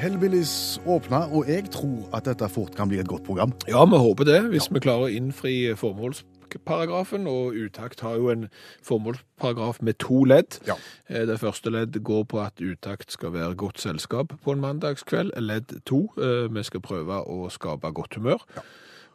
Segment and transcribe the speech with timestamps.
[0.00, 3.52] Hellbillies åpna, og jeg tror at dette fort kan bli et godt program.
[3.68, 7.26] Ja, vi håper det, hvis vi klarer å innfri formålsparagrafen.
[7.28, 8.46] Og Utakt har jo en
[8.86, 10.58] formålsparagraf med to ledd.
[10.66, 10.74] Ja.
[11.08, 15.32] Eh, Det første ledd går på at Utakt skal være godt selskap på en mandagskveld.
[15.40, 18.40] Ledd to, eh, vi skal prøve å skape godt humør.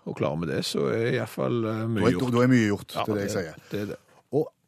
[0.05, 2.31] Og klarer vi det, så er iallfall Da mye gjort.
[2.31, 3.55] da er mye gjort, Ja, det er det jeg sier.
[3.71, 3.97] Det er det.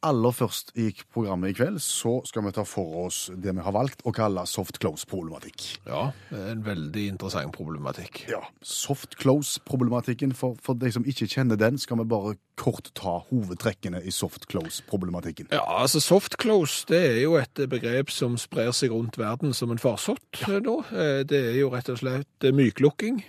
[0.06, 3.74] Aller først i programmet i kveld så skal vi ta for oss det vi har
[3.76, 5.64] valgt å kalle soft close-problematikk.
[5.88, 8.26] Ja, en veldig interessant problematikk.
[8.30, 13.20] Ja, Soft close-problematikken, for, for de som ikke kjenner den, skal vi bare kort ta
[13.30, 15.50] hovedtrekkene i soft close-problematikken.
[15.54, 19.74] Ja, altså soft close det er jo et begrep som sprer seg rundt verden som
[19.74, 20.60] en farsott ja.
[20.64, 20.80] nå.
[20.94, 23.24] Eh, Det er jo rett og slett eh, myklukking,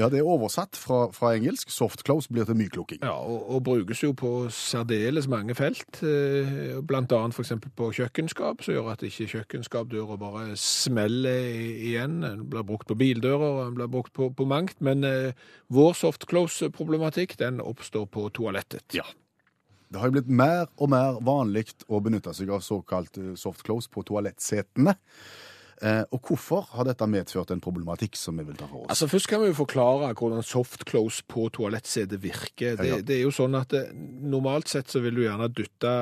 [0.00, 1.68] Ja, det er oversatt fra, fra engelsk.
[1.72, 3.02] Soft close blir til myklukking.
[3.04, 6.00] ja, og, og brukes jo på særdeles mange felt.
[6.02, 12.22] eh, Blant annet eksempel på kjøkkenskap, som gjør at ikke kjøkkenskapdøra bare smeller igjen.
[12.24, 14.80] Den blir brukt på bildører, den blir brukt på, på mangt.
[14.80, 15.36] Men eh,
[15.68, 18.96] vår soft close-problematikk, den oppstår på toalettet.
[18.96, 19.04] Ja.
[19.92, 23.60] Det har jo blitt mer og mer vanlig å benytte seg av såkalt eh, soft
[23.66, 24.96] close på toalettsetene.
[25.82, 28.92] Eh, og hvorfor har dette medført en problematikk som vi vil ta for oss?
[28.92, 32.76] Altså Først kan vi jo forklare hvordan soft close på toalettsetet virker.
[32.78, 33.02] Det, Ja, ja.
[33.02, 35.92] det er jo sånn at det, Normalt sett så vil du gjerne dytte,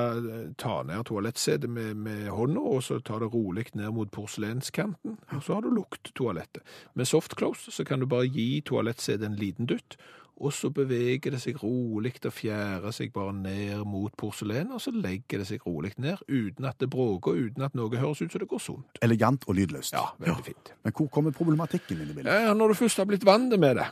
[0.61, 5.43] ta ned toalettsetet med, med hånda, og så ta det rolig ned mot porselenskanten, og
[5.43, 6.63] så har du lukket toalettet.
[6.93, 9.97] Med soft close så kan du bare gi toalettsetet en liten dytt,
[10.41, 14.93] og så beveger det seg rolig og fjærer seg bare ned mot porselenet, og så
[14.95, 18.41] legger det seg rolig ned, uten at det bråker, uten at noe høres ut som
[18.41, 19.01] det går sunt.
[19.05, 19.93] Elegant og lydløst.
[19.93, 20.73] Ja, veldig fint.
[20.83, 22.45] Men hvor kommer problematikken inn i bildet?
[22.47, 23.89] Ja, når du først har blitt vant med det,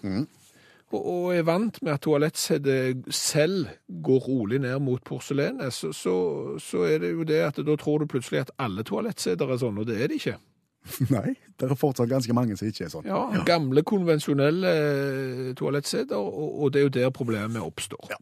[0.89, 3.69] og, og er vant med at toalettsetet selv
[4.03, 6.15] går rolig ned mot porselenet, så, så,
[6.63, 9.77] så er det jo det at da tror du plutselig at alle toalettseter er sånn,
[9.77, 10.39] og det er de ikke.
[11.15, 13.09] Nei, det er fortsatt ganske mange som ikke er sånn.
[13.09, 18.09] Ja, Gamle, konvensjonelle eh, toalettseter, og, og det er jo der problemet oppstår.
[18.13, 18.19] Ja.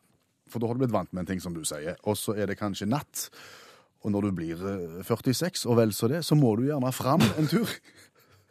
[0.52, 1.98] For da har du blitt vant med en ting, som du sier.
[2.08, 3.28] Og så er det kanskje natt.
[4.06, 7.24] Og når du blir eh, 46 og vel så det, så må du gjerne fram
[7.38, 7.68] en tur.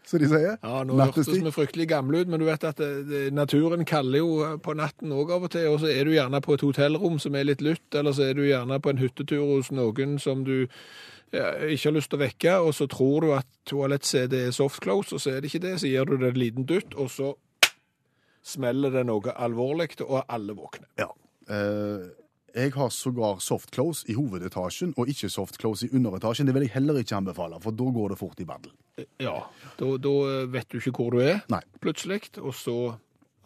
[0.07, 0.55] Så de sier.
[0.63, 4.23] Ja, nå hørtes vi fryktelig gamle ut, men du vet at det, det, naturen kaller
[4.23, 6.63] jo eh, på natten òg av og til, og så er du gjerne på et
[6.63, 10.15] hotellrom som er litt lytt, eller så er du gjerne på en hyttetur hos noen
[10.23, 10.69] som du
[11.35, 14.79] ja, ikke har lyst til å vekke, og så tror du at toalettsetet er soft
[14.85, 17.11] close, og så er det ikke det, så gir du det en liten dutt, og
[17.11, 17.33] så
[18.47, 20.87] smeller det noe alvorlig, og alle våkner.
[21.03, 21.11] Ja.
[21.51, 22.07] Eh,
[22.57, 26.49] jeg har sågar softclose i hovedetasjen, og ikke softclose i underetasjen.
[26.49, 28.73] Det vil jeg heller ikke anbefale, for da går det fort i bandel.
[29.21, 29.43] Ja,
[29.77, 30.15] da, da
[30.49, 31.61] vet du ikke hvor du er, Nei.
[31.85, 32.77] plutselig, og så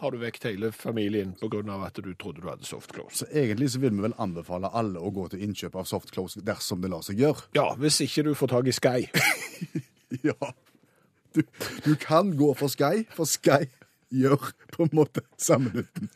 [0.01, 3.25] har du vekt hele familien av at du trodde du hadde softclose.
[3.25, 6.81] Så egentlig så vil vi vel anbefale alle å gå til innkjøp av softclose dersom
[6.81, 7.51] det lar seg gjøre.
[7.59, 9.09] Ja, hvis ikke du får tak i Sky.
[10.27, 10.35] Ja.
[11.31, 11.45] Du,
[11.85, 13.69] du kan gå for Sky, for Sky
[14.11, 16.09] gjør på en måte samme nytten.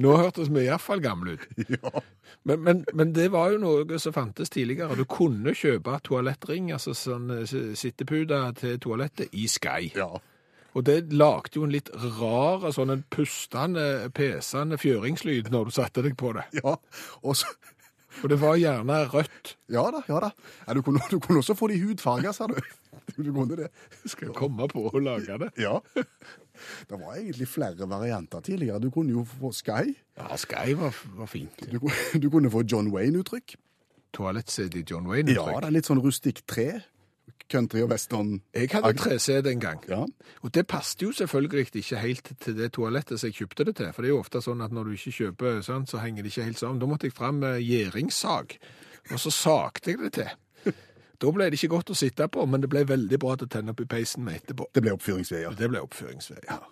[0.00, 1.46] Nå hørtes vi iallfall gamle ut.
[1.80, 2.02] Ja.
[2.46, 4.96] Men, men, men det var jo noe som fantes tidligere.
[4.96, 9.90] Du kunne kjøpe toalettring, altså sånn eh, sittepute til toalettet, i Sky.
[9.96, 10.12] ja.
[10.78, 11.90] Og det lagde jo en litt
[12.20, 16.44] rar, sånn en pustende, pesende fjøringslyd når du satte deg på det.
[16.60, 16.76] Ja,
[17.26, 17.50] og så
[18.22, 19.54] Og det var gjerne rødt.
[19.70, 20.30] Ja da, ja da.
[20.66, 22.58] Ja, du, kunne, du kunne også få de hudfarga, sa du.
[23.16, 23.68] Du kunne det.
[24.06, 25.48] Skal komme på å lage det.
[25.58, 25.78] Ja.
[26.88, 28.78] Det var egentlig flere varianter tidligere.
[28.82, 29.94] Du kunne jo få Sky.
[30.18, 31.64] Ja, Sky var, var fint.
[31.70, 31.80] Du,
[32.22, 33.56] du kunne få John Wayne-uttrykk.
[34.16, 35.54] Toalettsete i John Wayne-uttrykk?
[35.54, 36.68] Ja, det er litt sånn rustikk tre.
[37.50, 38.40] Country og western.
[38.54, 39.80] Jeg hadde 3C den gang.
[39.90, 40.04] Ja.
[40.42, 43.90] Og det passet jo selvfølgelig ikke helt til det toalettet som jeg kjøpte det til.
[43.92, 46.32] For det er jo ofte sånn at når du ikke kjøper sånn, så henger det
[46.32, 46.78] ikke helt sammen.
[46.82, 48.56] Da måtte jeg fram med gjæringssag,
[49.10, 50.74] og så sagte jeg det til.
[51.20, 53.52] Da ble det ikke godt å sitte på, men det ble veldig bra til å
[53.52, 54.70] tenne opp i peisen med etterpå.
[54.72, 55.52] Det ble oppfyringsveier.
[55.58, 56.46] Det ble oppfyringsveier.
[56.48, 56.62] Ja.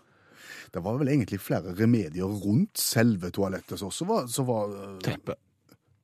[0.72, 4.94] Det var vel egentlig flere remedier rundt selve toalettet som også var, så var øh,
[5.04, 5.34] Teppe.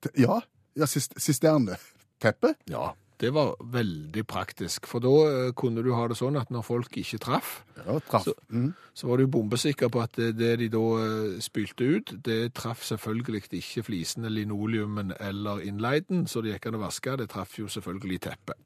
[0.04, 0.36] te- Ja,
[0.76, 2.54] ja sis- sisterneteppe.
[2.68, 4.86] Ja, det var veldig praktisk.
[4.90, 8.24] For da eh, kunne du ha det sånn at når folk ikke traff, Ja, traff.
[8.24, 8.74] Så- Mm.
[8.94, 12.82] så var du bombesikker på at det, det de da eh, spylte ut, det traff
[12.84, 17.16] selvfølgelig ikke flisene, linoleumen eller innleiden, så det gikk an å vaske.
[17.18, 18.56] Det traff jo selvfølgelig teppet.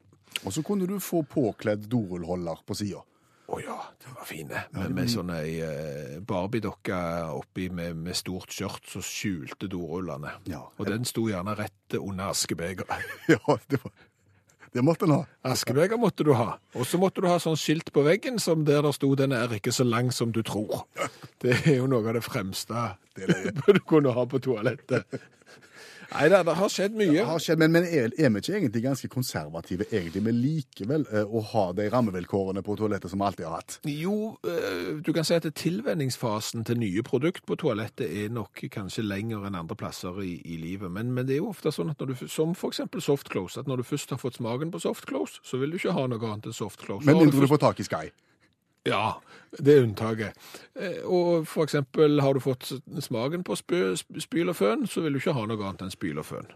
[0.45, 3.01] Og så kunne du få påkledd dorullholder på sida.
[3.49, 4.59] Å ja, de var fine.
[4.73, 5.55] Med, med sånn ei
[6.21, 6.99] barbiedokke Barbie-dokke
[7.33, 10.35] oppi med, med stort skjørt som skjulte dorullene.
[10.45, 10.61] Ja.
[10.77, 13.01] Og den sto gjerne rett under askebegeret.
[13.33, 13.91] Ja, det, var,
[14.73, 15.23] det måtte en ha.
[15.49, 16.59] Askebeger måtte du ha.
[16.77, 19.55] Og så måtte du ha sånn skilt på veggen som der det sto 'den er
[19.55, 20.85] ikke så lang som du tror'.
[21.41, 22.95] Det er jo noe av det fremste
[23.73, 25.03] du kunne ha på toalettet.
[26.09, 27.11] Nei da, det har skjedd mye.
[27.13, 31.05] Det har skjedd, men, men er, er vi ikke egentlig ganske konservative egentlig, men likevel
[31.13, 33.77] eh, å ha de rammevilkårene på toalettet som vi alltid har hatt?
[33.89, 39.05] Jo, eh, du kan si at tilvenningsfasen til nye produkt på toalettet er nok kanskje
[39.05, 40.89] lenger enn andre plasser i, i livet.
[40.95, 43.69] Men, men det er jo ofte sånn at når du, som for eksempel softclose, at
[43.69, 46.49] når du først har fått smaken på softclose, så vil du ikke ha noe annet
[46.49, 47.05] enn softclose.
[47.05, 47.45] Men mindre du først...
[47.45, 48.09] du får tak i Sky.
[48.87, 49.13] Ja,
[49.59, 50.33] det er unntaket.
[50.75, 55.19] Eh, Og for eksempel har du fått smaken på spyl og føn, så vil du
[55.19, 56.47] ikke ha noe annet enn spyl og føn.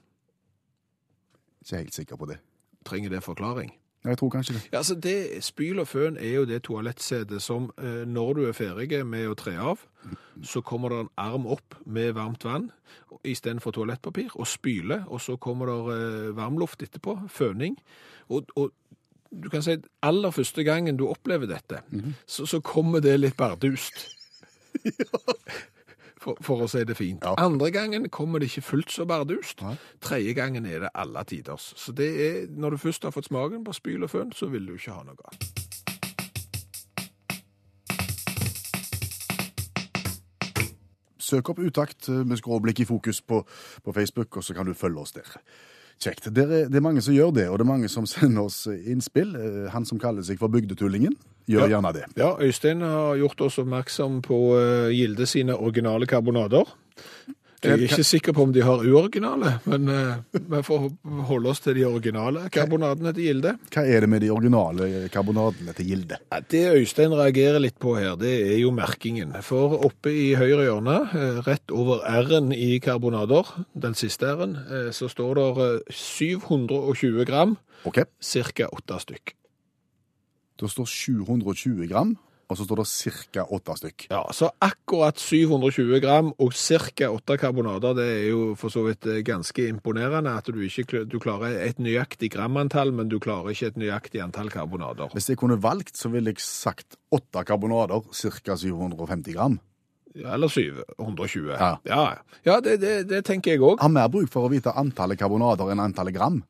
[1.64, 2.38] Ikke helt sikker på det.
[2.86, 3.74] Trenger det forklaring?
[4.04, 4.62] Jeg tror kanskje det.
[4.74, 8.52] Ja, altså det, Spyl og føn er jo det toalettsetet som eh, når du er
[8.58, 9.80] ferdig med å tre av,
[10.44, 12.66] så kommer det en arm opp med varmt vann
[13.24, 17.78] istedenfor toalettpapir, og spyle, og så kommer det eh, varmluft etterpå, føning.
[18.28, 18.74] Og, og
[19.34, 21.82] du kan si aller første gangen du opplever dette,
[22.28, 24.06] så, så kommer det litt bardust.
[26.24, 27.20] For, for å si det fint.
[27.20, 27.34] Ja.
[27.44, 29.60] Andre gangen kommer det ikke fullt så bardust.
[29.60, 29.74] Ja.
[30.00, 31.74] Tredje gangen er det alle tiders.
[31.76, 34.70] Så det er, når du først har fått smaken på spyl og føn, så vil
[34.70, 35.74] du ikke ha noe annet.
[41.20, 43.44] Søk opp Utakt med skråblikk i fokus på,
[43.84, 45.28] på Facebook, og så kan du følge oss der.
[46.04, 46.28] Kjekt.
[46.36, 48.64] Det er, det er mange som gjør det, og det er mange som sender oss
[48.68, 49.34] innspill.
[49.40, 51.16] Eh, Han som kaller seg for Bygdetullingen,
[51.50, 51.78] gjør Ja.
[51.78, 52.06] gjerne det.
[52.20, 56.68] Ja, Øystein har gjort oss oppmerksom på uh, Gilde sine originale karbonader.
[57.64, 60.88] Jeg er ikke sikker på om de har uoriginale, men uh, vi får
[61.30, 63.54] holde oss til de originale karbonadene til Gilde.
[63.74, 66.20] Hva er det med de originale karbonadene til Gilde?
[66.32, 69.32] Ja, Det Øystein reagerer litt på her, det er jo merkingen.
[69.46, 73.48] For oppe i høyre hjørne, eh, rett over R-en i karbonader,
[73.80, 78.68] den siste R-en, eh, så står det eh, 720 gram, Ok, ca.
[78.72, 79.34] åtte stykk.
[80.60, 82.14] Det står 720 gram,
[82.50, 82.88] og så står det
[83.34, 83.46] ca.
[83.56, 84.06] åtte stykk.
[84.12, 87.10] Ja, så akkurat 720 gram og ca.
[87.10, 91.20] åtte karbonader, det er jo for så vidt eh, ganske imponerende at du ikke du
[91.24, 95.14] klarer et nøyaktig gramantall, men du klarer ikke et nøyaktig antall karbonader.
[95.16, 98.58] Hvis jeg kunne valgt, så ville jeg sagt åtte karbonader, ca.
[98.58, 99.60] 750 gram.
[100.14, 101.50] Ja, Eller 720.
[101.58, 101.78] Ja.
[101.90, 103.80] ja, ja det, det, det tenker jeg òg.
[103.82, 106.44] Har mer bruk for å vite antallet karbonader enn antallet gram.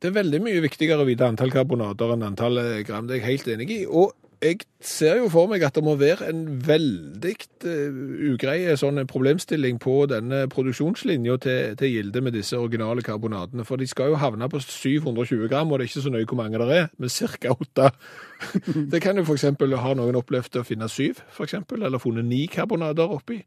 [0.00, 3.06] Det er veldig mye viktigere å vite antall karbonader enn antall gram.
[3.08, 3.78] Det er jeg helt enig i.
[3.84, 4.12] Og
[4.44, 7.32] jeg ser jo for meg at det må være en veldig
[7.64, 7.98] uh,
[8.34, 13.64] ugreie sånn problemstilling på denne produksjonslinja til, til Gilde med disse originale karbonadene.
[13.64, 16.40] For de skal jo havne på 720 gram, og det er ikke så nøye hvor
[16.42, 17.56] mange det er, men ca.
[17.56, 17.90] 8.
[18.92, 19.48] det kan jo f.eks.
[19.86, 23.40] ha noen opplevd å finne syv, for eksempel, eller funnet ni karbonader oppi.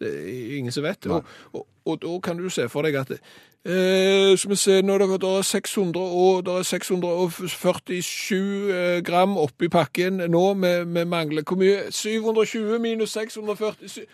[0.00, 1.06] Det er ingen som vet.
[1.06, 4.98] Og, og, og da kan du se for deg at eh, Skal vi se, nå
[4.98, 10.44] det, det er 600 og, det er 647 eh, gram oppi pakken nå.
[10.54, 11.86] Vi mangler hvor mye?
[11.92, 14.04] 720 minus 647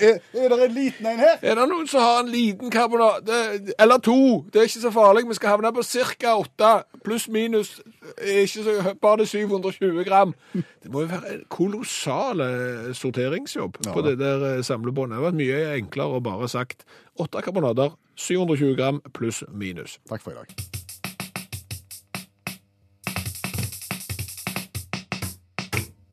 [0.00, 1.36] Er, er det en liten en her?
[1.46, 3.36] Er det noen som har en liten karbonade?
[3.78, 4.16] Eller to?
[4.52, 5.22] Det er ikke så farlig.
[5.30, 6.32] Vi skal havne på ca.
[6.34, 6.72] åtte.
[7.04, 7.76] pluss minus
[8.18, 10.34] er ikke så, bare det 720 gram.
[10.52, 13.92] Det må jo være en kolossal eh, sorteringsjobb Ja.
[13.94, 15.14] på det der eh, samlebåndet.
[15.16, 16.82] Det hadde vært mye enklere å bare sagt
[17.18, 19.98] 8 karbonader, 720 gram pluss minus.
[20.08, 20.54] Takk for i dag.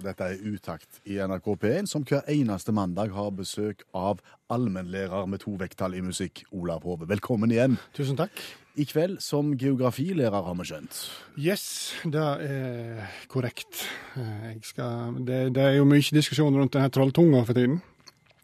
[0.03, 4.19] Dette er Utakt i NRK P1, som hver eneste mandag har besøk av
[4.51, 7.07] allmennlærer med to vekttall i musikk, Olav Hove.
[7.07, 7.77] Velkommen igjen.
[7.95, 8.35] Tusen takk.
[8.75, 10.99] I kveld som geografilærer, har vi skjønt.
[11.39, 11.63] Yes,
[12.09, 13.85] det er korrekt.
[14.17, 17.79] Eh, Jeg skal, det, det er jo mye diskusjon rundt denne trolltunga for tiden.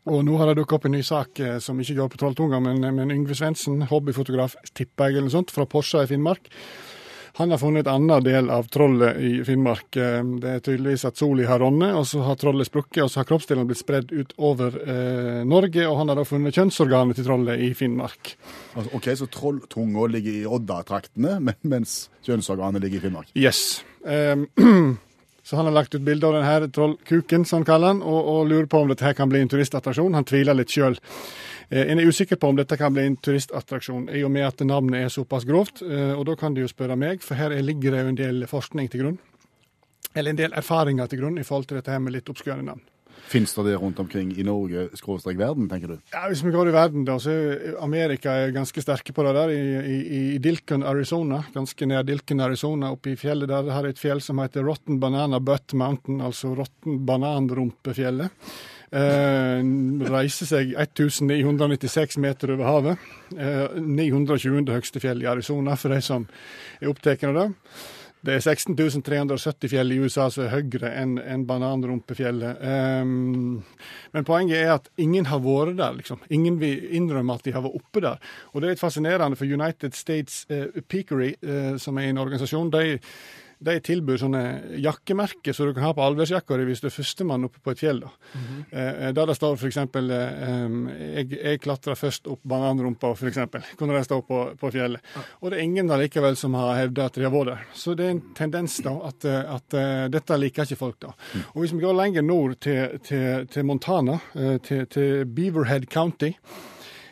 [0.08, 2.60] Og nå har det dukket opp en ny sak eh, som ikke går på trolltunga,
[2.64, 6.48] men, men Yngve Svendsen, hobbyfotograf, tipper jeg, eller noe sånt, fra Porsa i Finnmark.
[7.40, 9.96] Han har funnet et annet del av trollet i Finnmark.
[9.96, 13.22] Eh, Det er tydeligvis at sola har ronnet, og så har trollet sprukket, og så
[13.22, 17.62] har kroppsdelene blitt spredd utover eh, Norge, og han har da funnet kjønnsorganet til trollet
[17.68, 18.34] i Finnmark.
[18.74, 23.32] Altså, ok, Så trolltunga ligger i Odda-traktene, mens kjønnsorganet ligger i Finnmark.
[23.38, 23.84] Yes.
[24.08, 24.48] Ehm,
[25.50, 28.44] så han har lagt ut bilde av denne trollkuken, som han kaller den, og, og
[28.52, 30.14] lurer på om dette her kan bli en turistattraksjon.
[30.14, 31.00] Han tviler litt sjøl.
[31.72, 34.62] Eh, en er usikker på om dette kan bli en turistattraksjon, i og med at
[34.70, 35.82] navnet er såpass grovt.
[35.82, 38.22] Eh, og da kan du jo spørre meg, for her er- ligger det jo en
[38.22, 39.18] del forskning til grunn.
[40.14, 42.86] Eller en del erfaringer til grunn i forhold til dette her med litt oppskjørende navn.
[43.30, 45.98] Fins det det rundt omkring i Norge, skråstrek verden, tenker du?
[46.14, 49.36] Ja, Hvis vi går i verden, da, så er Amerika er ganske sterke på det
[49.38, 49.54] der.
[49.54, 53.70] I, i, i Dilken, Arizona, ganske nær Dilken, Arizona, oppe i fjellet der.
[53.70, 58.50] Her er et fjell som heter Rotten Banana Butt Mountain, altså Rotten bananrumpefjellet.
[58.90, 59.62] Eh,
[60.10, 63.08] reiser seg 1996 meter over havet.
[63.38, 64.74] Eh, 920.
[64.74, 66.26] høgste fjell i Arizona, for de som
[66.82, 67.48] er opptatt av det.
[68.26, 72.60] Det er 16.370 fjell i USA som er høyere enn en bananrumpefjellet.
[72.60, 73.62] Um,
[74.12, 76.20] men poenget er at ingen har vært der, liksom.
[76.28, 78.20] Ingen vil innrømme at de har vært oppe der.
[78.52, 82.74] Og det er litt fascinerende, for United States uh, Peakery, uh, som er en organisasjon,
[82.76, 83.00] de
[83.60, 84.42] de tilbyr sånne
[84.80, 87.82] jakkemerker som du kan ha på allværsjakka di hvis du er førstemann oppe på et
[87.82, 88.00] fjell.
[88.06, 88.12] da.
[88.72, 89.78] eh, der det står f.eks.
[89.78, 90.78] Eh,
[91.20, 93.42] jeg, jeg klatra først opp bananrumpa, f.eks.
[93.80, 95.04] Kunne det stå på, på fjellet.
[95.42, 97.68] Og det er ingen allikevel som har hevda at de har vært der.
[97.76, 101.00] Så det er en tendens da at, eh, at eh, dette liker ikke folk.
[101.04, 101.14] da.
[101.54, 104.20] Og hvis vi går lenger nord til, til, til Montana,
[104.64, 106.34] til, til Beaverhead County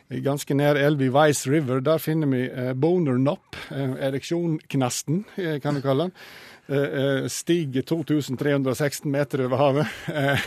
[0.08, 5.76] Ganske nær elva Vice River, der finner vi eh, Boner Knopp, eh, ereksjonknasten, eh, kan
[5.76, 6.14] du kalle den.
[6.68, 9.92] Eh, stiger 2316 meter over havet.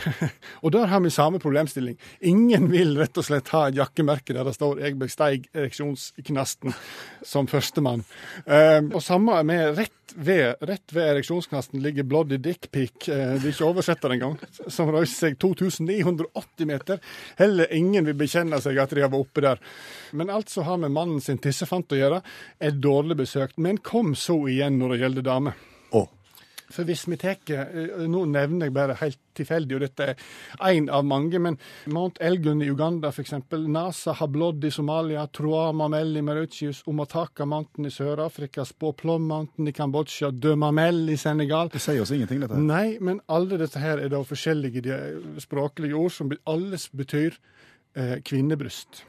[0.65, 1.97] Og der har vi samme problemstilling.
[2.25, 6.77] Ingen vil rett og slett ha et jakkemerke der det står 'Jeg besteig ereksjonsknasten'
[7.25, 8.05] som førstemann.
[8.93, 13.53] Og samme med rett ved, rett ved ereksjonsknasten ligger Bloody Dick Peak, eh, det er
[13.53, 14.37] ikke oversetter engang,
[14.67, 16.99] som reiser seg 2980 meter.
[17.39, 19.50] Heller ingen vil bekjenne seg at de har vært oppe der.
[20.11, 22.21] Men alt som har med mannen sin tissefant å gjøre,
[22.59, 23.57] er dårlig besøkt.
[23.57, 25.59] Men kom så igjen når det gjelder damer.
[25.91, 26.07] Oh.
[26.71, 30.23] For hvis vi tar eh, Nå nevner jeg bare helt tilfeldig, og dette er
[30.67, 31.55] én av mange, men
[31.91, 33.33] Mount Elgun i Uganda f.eks.,
[33.71, 39.75] Nasa Hablod i Somalia, Troa, Mamel i Mauritius, Omataka Mountain i Sør-Afrika, Spåplom Mountain i
[39.75, 41.71] Kambodsja, Dømamel i Senegal.
[41.71, 42.59] det sier oss ingenting, dette.
[42.59, 42.67] her.
[42.67, 44.99] Nei, men alle dette her er da forskjellige
[45.43, 47.39] språklige ord som alles betyr
[47.95, 49.05] eh, kvinnebryst.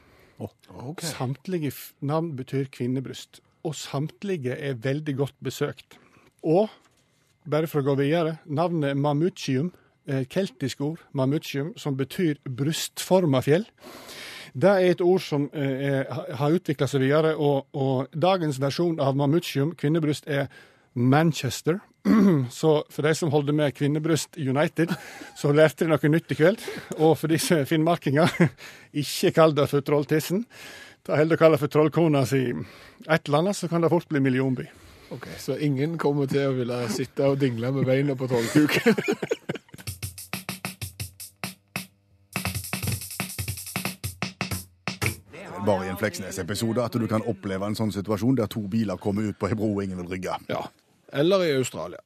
[1.03, 1.71] Samtlige
[2.01, 5.97] navn betyr kvinnebryst, og samtlige er veldig godt besøkt.
[6.43, 6.69] Og,
[7.49, 9.71] bare for å gå videre, navnet Mamutium,
[10.07, 13.65] eh, keltisk ord, Mamutium, som betyr brystforma fjell.
[14.53, 19.15] Det er et ord som eh, har utvikla seg videre, og, og dagens versjon av
[19.17, 20.47] Mamutium, kvinnebryst, er
[20.93, 21.79] Manchester.
[22.49, 24.91] Så for de som holder med Kvinnebryst United,
[25.39, 26.63] så lærte de noe nytt i kveld.
[26.99, 28.31] Og for disse finnmarkinger,
[29.03, 30.43] ikke kall det for Trolltissen.
[31.03, 34.21] Ta heller kalle det for Trollkona si et eller annet, så kan det fort bli
[34.23, 34.67] millionby.
[35.11, 38.95] Ok, Så ingen kommer til å ville sitte og dingle med beina på trollkuken?
[45.93, 49.49] en Fleksnes-episode at du kan oppleve en sånn situasjon der to biler kommer ut på
[49.51, 50.39] ei bro og ingen vil rygge.
[50.49, 50.63] ja.
[51.13, 51.99] Eller i Australia.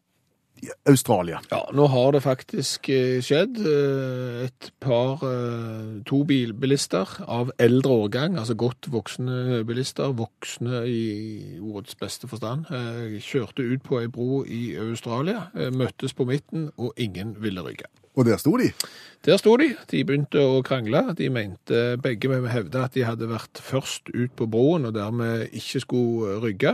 [0.89, 1.39] Australia.
[1.51, 7.99] Ja, nå har det faktisk eh, skjedd eh, et par, eh, to bilbilister av eldre
[8.05, 11.03] årgang, altså godt voksne bilister, voksne i
[11.61, 12.67] ordets beste forstand,
[13.23, 17.89] kjørte ut på ei bro i Australia, møttes på midten, og ingen ville rygge.
[18.17, 18.71] Og der sto de.
[19.25, 19.69] Der sto de.
[19.91, 21.03] De begynte å krangle.
[21.17, 25.53] De mente begge med hevde at de hadde vært først ut på broen og dermed
[25.53, 26.73] ikke skulle rygge.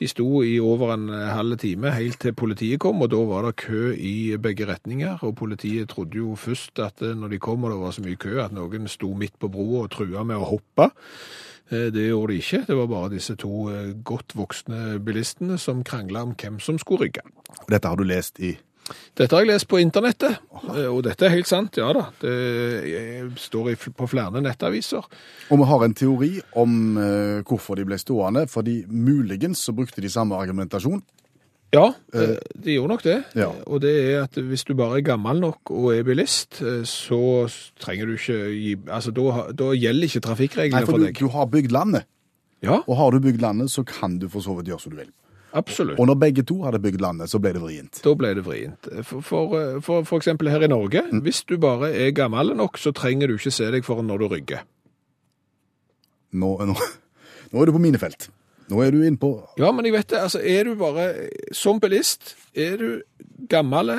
[0.00, 3.58] De sto i over en halv time helt til politiet kom, og da var det
[3.60, 5.20] kø i begge retninger.
[5.26, 8.16] Og politiet trodde jo først at eh, når de kom og det var så mye
[8.20, 10.88] kø, at noen sto midt på broa og trua med å hoppe.
[11.70, 12.64] Eh, Det gjorde de ikke.
[12.66, 17.10] Det var bare disse to eh, godt voksne bilistene som krangla om hvem som skulle
[17.10, 17.26] rygge.
[17.68, 18.56] Dette har du lest i
[19.14, 20.38] Dette har jeg lest på internettet,
[20.72, 22.06] eh, og dette er helt sant, ja da.
[22.22, 25.06] Det står på flere nettaviser.
[25.50, 30.02] Og vi har en teori om eh, hvorfor de ble stående, fordi muligens så brukte
[30.02, 31.02] de samme argumentasjon.
[31.70, 33.18] Ja, eh, de gjorde nok det.
[33.38, 33.52] Ja.
[33.70, 36.58] Og det er at hvis du bare er gammel nok og er bilist,
[36.90, 37.20] så
[37.78, 41.20] trenger du ikke gi Altså, da, da gjelder ikke Nei, trafikkreglene for for du, deg.
[41.20, 42.08] du har bygd landet,
[42.64, 44.98] Ja, og har du bygd landet, så kan du for så vidt gjøre som du
[45.04, 45.12] vil.
[45.56, 45.98] Absolutt.
[46.00, 48.00] Og når begge to hadde bygd landet, så ble det vrient.
[48.04, 48.90] Da ble det vrient.
[49.06, 52.78] For, for, eh, for, for eksempel her i Norge, hvis du bare er gammel nok,
[52.78, 54.66] så trenger du ikke se deg foran når du rygger.
[56.30, 56.76] Nå, nå,
[57.50, 58.30] nå er du på mine felt.
[58.70, 60.20] Nå er du inne på Ja, men jeg vet det.
[60.22, 61.08] Altså, er du bare
[61.56, 62.88] som bilist, er du
[63.50, 63.96] gammel,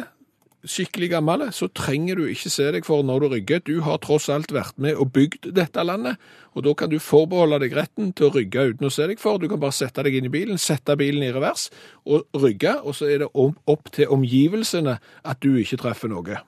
[0.67, 3.63] skikkelig gammel, så trenger du ikke se deg for når du rygger.
[3.65, 6.21] Du har tross alt vært med og bygd dette landet,
[6.53, 9.41] og da kan du forbeholde deg retten til å rygge uten å se deg for.
[9.41, 11.69] Du kan bare sette deg inn i bilen, sette bilen i revers
[12.05, 16.41] og rygge, og så er det opp til omgivelsene at du ikke treffer noe.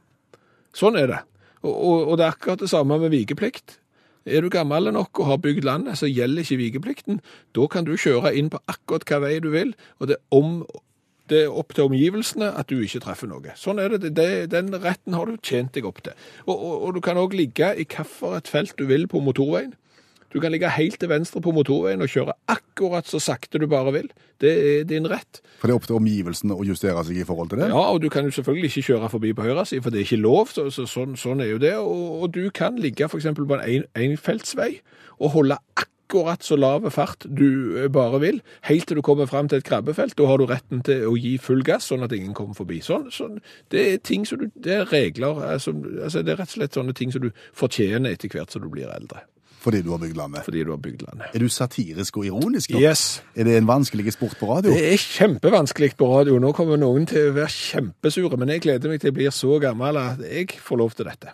[0.77, 1.21] Sånn er det.
[1.63, 3.79] Og, og, og det er akkurat det samme med vikeplikt.
[4.23, 7.19] Er du gammel nok og har bygd landet, så gjelder ikke vikeplikten.
[7.55, 10.61] Da kan du kjøre inn på akkurat hva vei du vil, og det er om
[11.31, 13.53] Det er opp til omgivelsene at du ikke treffer noe.
[13.55, 14.11] Sånn er det.
[14.17, 16.13] det den retten har du tjent deg opp til.
[16.47, 19.71] Og, og, og du kan òg ligge i hvilket felt du vil på motorveien.
[20.33, 23.91] Du kan ligge helt til venstre på motorveien og kjøre akkurat så sakte du bare
[23.93, 24.07] vil.
[24.41, 24.51] Det
[24.81, 25.43] er din rett.
[25.61, 27.67] For det er opp til omgivelsene å justere seg i forhold til det?
[27.69, 30.07] Ja, og du kan jo selvfølgelig ikke kjøre forbi på høyre side, for det er
[30.09, 30.49] ikke lov.
[30.51, 31.75] Så, så, sånn, sånn er jo det.
[31.77, 33.29] Og, og du kan ligge f.eks.
[33.37, 34.71] på en en- enfeltsvei
[35.21, 35.92] og holde akkurat
[36.43, 40.17] så lave fart du eh, bare vil, helt til du kommer fram til et krabbefelt.
[40.17, 42.81] Da har du retten til å gi full gass, sånn at ingen kommer forbi.
[42.85, 43.39] Sånn, sånn,
[43.73, 46.79] det er ting som du, det er regler, altså, altså det er rett og slett
[46.79, 49.25] sånne ting som du fortjener etter hvert som du blir eldre.
[49.63, 50.43] Fordi du har bygd landet.
[50.43, 51.27] Fordi du har bygd landet.
[51.33, 52.81] Er du satirisk og ironisk nå?
[52.83, 53.23] Yes.
[53.35, 54.75] Er det en vanskelig sport på radio?
[54.75, 56.35] Det er kjempevanskelig på radio.
[56.43, 59.59] Nå kommer noen til å være kjempesure, men jeg gleder meg til å bli så
[59.63, 61.31] gammel at jeg får lov til dette.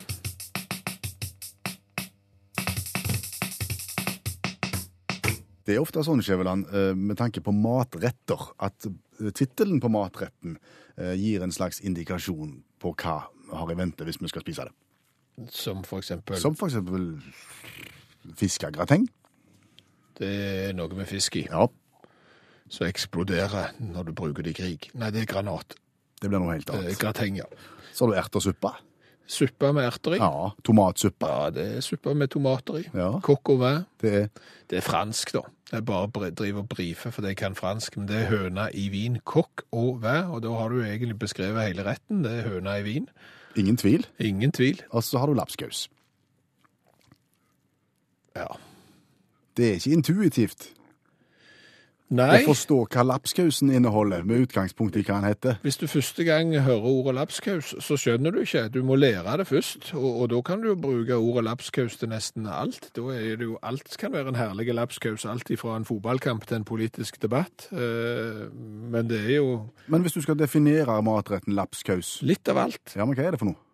[5.69, 10.55] Det er ofte sånn, Skjæveland, eh, med tanke på matretter, at eh, tittelen på matretten
[10.97, 14.65] eh, gir en slags indikasjon på hva vi har i vente hvis vi skal spise
[14.65, 14.73] det.
[15.53, 17.21] Som for eksempel Som for eksempel
[18.39, 19.05] fiskegrateng.
[20.17, 20.31] Det
[20.65, 21.67] er noe med fisk i, Ja,
[22.69, 24.89] som eksploderer når du bruker det i krig.
[24.97, 25.77] Nei, det er granat.
[26.19, 26.97] det blir noe helt annet.
[26.99, 27.45] Grateng, ja.
[27.93, 28.73] Så har du ertersuppe.
[29.29, 30.17] Suppe med erter i.
[30.17, 31.27] Ja, tomatsuppe.
[31.29, 32.83] Ja, det er suppe med tomater i.
[32.97, 33.11] Ja.
[33.21, 33.83] Coq au vin.
[34.01, 34.27] Det er
[34.69, 35.41] Det er fransk, da.
[35.71, 39.19] Jeg bare driver og brifer fordi jeg kan fransk, men det er høna i vin.
[39.25, 42.23] Coq au vin, og da har du egentlig beskrevet hele retten.
[42.23, 43.09] Det er høna i vin.
[43.57, 44.05] ingen tvil.
[44.19, 44.81] Ingen tvil.
[44.91, 45.89] Og så har du lapskaus.
[48.35, 48.47] Ja.
[49.57, 50.69] Det er ikke intuitivt
[52.09, 52.39] Nei.
[52.41, 55.59] å forstå hva lapskausen inneholder, med utgangspunkt i hva den heter.
[55.61, 58.65] Hvis du første gang hører ordet lapskaus, så skjønner du ikke.
[58.73, 62.49] Du må lære det først, og, og da kan du bruke ordet lapskaus til nesten
[62.49, 62.89] alt.
[62.97, 66.59] Da er det jo alt kan være en herlig lapskaus, alt fra en fotballkamp til
[66.59, 67.69] en politisk debatt.
[67.71, 68.45] Eh,
[68.89, 69.55] men det er jo
[69.87, 72.95] Men hvis du skal definere matretten lapskaus, litt av alt.
[72.95, 73.68] ja, men hva er det for noe?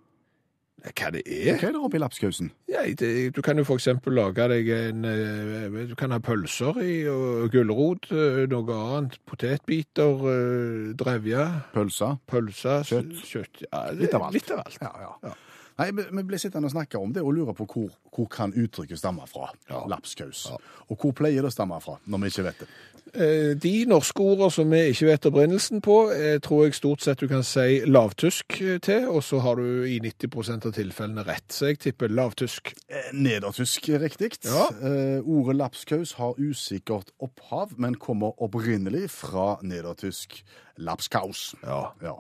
[0.93, 1.55] Hva det er?
[1.57, 2.51] Hva er det oppi lapskausen?
[2.69, 6.77] Ja, det, du kan jo for eksempel lage deg en eh, Du kan ha pølser
[6.83, 9.17] i, og gulrot, eh, noe annet.
[9.25, 12.19] Potetbiter, eh, drevje, Pølser.
[12.29, 12.85] Pølser.
[12.85, 13.17] Kjøtt.
[13.25, 13.65] kjøtt.
[13.65, 14.37] Ja, det, Litt av alt.
[14.37, 14.79] Litt av alt.
[14.81, 15.11] Ja, ja.
[15.25, 15.35] Ja.
[15.75, 18.53] Nei, vi vi ble sittende og snakke om det og lure på hvor, hvor kan
[18.55, 19.49] uttrykket stamme fra.
[19.67, 19.81] Ja.
[19.91, 20.45] Lapskaus.
[20.53, 20.59] Ja.
[20.87, 22.69] Og hvor pleier det å stamme fra, når vi ikke vet det?
[23.15, 27.19] Eh, De norske ordene som vi ikke vet opprinnelsen på, eh, tror jeg stort sett
[27.23, 31.47] du kan si lavtysk eh, til, og så har du i 90 av tilfellene rett.
[31.49, 32.73] Så jeg tipper lavtysk.
[33.13, 34.31] Nedertysk er riktig.
[34.43, 34.67] Ja.
[34.81, 40.41] Eh, ordet lapskaus har usikkert opphav, men kommer opprinnelig fra nedertysk
[40.77, 41.53] lapskaus.
[41.63, 41.93] Ja.
[42.03, 42.17] Ja.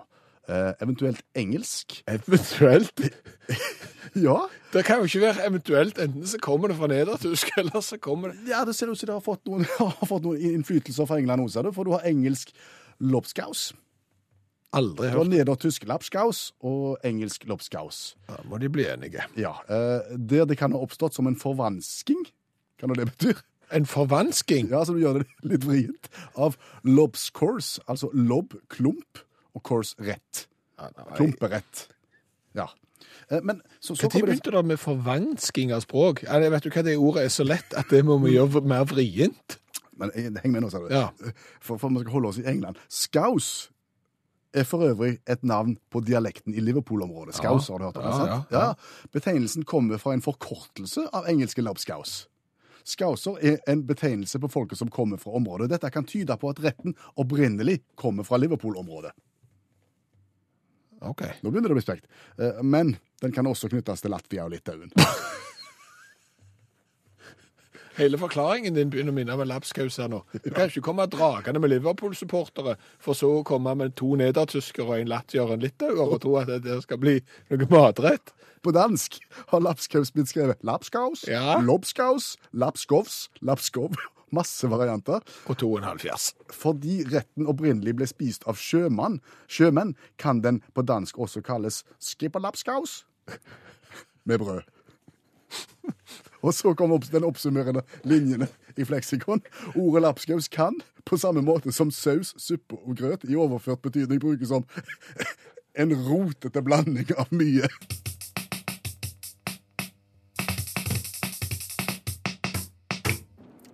[0.47, 2.01] Eh, eventuelt engelsk.
[2.07, 3.01] Eventuelt.
[4.15, 4.45] Ja.
[4.71, 5.97] Det kan jo ikke være eventuelt.
[5.99, 9.09] Enten så kommer det fra nedertysk, eller så kommer det ja, det ser ut som
[9.09, 12.53] det har fått noen, har fått noen innflytelser fra England også, for du har engelsk
[13.03, 13.73] lobskaus.
[14.75, 15.33] Aldri Du har hørt.
[15.33, 17.99] nedertysk lapskaus og engelsk lobskaus.
[18.29, 19.25] Da må de bli enige.
[19.35, 22.23] Ja, eh, der det kan ha oppstått som en forvansking,
[22.79, 23.43] kan det det betyr?
[23.75, 24.69] En forvansking.
[24.71, 26.07] Ja, så du gjør det litt vrient,
[26.39, 26.55] av
[26.87, 29.19] lobscourse, altså lob, klump,
[29.55, 30.45] og course rett.
[31.15, 31.87] Klumperett.
[32.55, 32.67] Ja.
[33.29, 36.23] Eh, Men så, så Når begynte det med forvansking av språk?
[36.23, 38.85] Ja, vet du hva, Det ordet er så lett at det må vi gjøre mer
[38.89, 39.59] vrient.
[39.95, 40.91] Men eh, heng med nå, sa du.
[40.91, 41.09] Ja.
[41.63, 42.79] For, for vi skal holde oss i England.
[42.91, 43.69] Skaus
[44.55, 47.35] er for øvrig et navn på dialekten i Liverpool-området.
[47.43, 47.51] Ja.
[47.51, 48.13] har du hørt om det?
[48.13, 48.51] sant?
[48.51, 49.09] ja, ja.
[49.11, 52.27] Betegnelsen kommer fra en forkortelse av engelske lobskaus.
[52.85, 55.71] Skauser er en betegnelse på folket som kommer fra området.
[55.73, 59.11] Dette kan tyde på at retten opprinnelig kommer fra Liverpool-området.
[61.01, 61.21] OK.
[61.43, 62.05] Nå begynner det å bli spekt.
[62.39, 64.91] Eh, Men den kan også knyttes til Latvia og Litauen.
[67.95, 70.17] Hele forklaringen din begynner å minne om en lapskaus her nå.
[70.43, 74.97] Du kan ikke komme dragende med Liverpool-supportere, for så å komme med to nedertyskere og
[74.99, 77.13] en latvier og en litauer og tro at det skal bli
[77.53, 78.33] noe matrett.
[78.65, 79.15] På dansk
[79.53, 81.55] har lapskaus blitt skrevet lapskaus, Ja.
[81.63, 83.95] lobskaus, lapskovs, lapskov.
[84.33, 85.21] Masse varianter.
[85.49, 86.31] Og to og en halv fjas.
[86.53, 89.19] Fordi retten opprinnelig ble spist av sjømann,
[89.51, 93.03] sjømenn, kan den på dansk også kalles skipperlapskaus
[94.25, 94.63] med brød.
[96.45, 99.41] Og så kom den oppsummerende linjene i fleksikon.
[99.75, 104.49] Ordet lapskaus kan, på samme måte som saus, suppe og grøt, i overført betydning brukes
[104.49, 104.65] som
[105.75, 107.69] en rotete blanding av mye.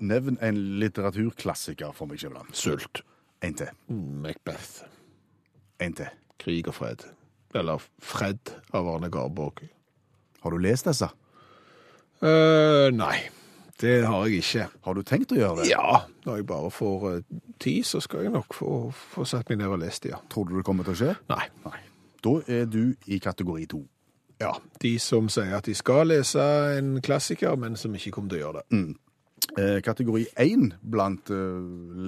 [0.02, 2.54] Nevn en litteraturklassiker for meg, Skjæveland.
[2.58, 3.04] Sult.
[3.46, 3.70] En til.
[3.88, 4.84] Macbeth.
[5.82, 6.10] En til.
[6.42, 7.06] Krig og fred.
[7.58, 9.62] Eller Fred av Arne Garborg.
[10.42, 11.10] Har du lest disse?
[12.22, 13.18] Eh, nei,
[13.82, 14.68] det har jeg ikke.
[14.86, 15.70] Har du tenkt å gjøre det?
[15.72, 18.74] Ja, når jeg bare får eh, tid så skal jeg nok få,
[19.14, 20.22] få satt meg ned og lest det, ja.
[20.30, 21.16] Tror du det kommer til å skje?
[21.34, 21.46] Nei.
[21.66, 21.80] Nei.
[22.22, 23.82] Da er du i kategori to.
[24.42, 26.42] Ja, de som sier at de skal lese
[26.78, 28.78] en klassiker, men som ikke kommer til å gjøre det.
[28.78, 29.11] Eh,
[29.84, 31.36] kategori én blant eh,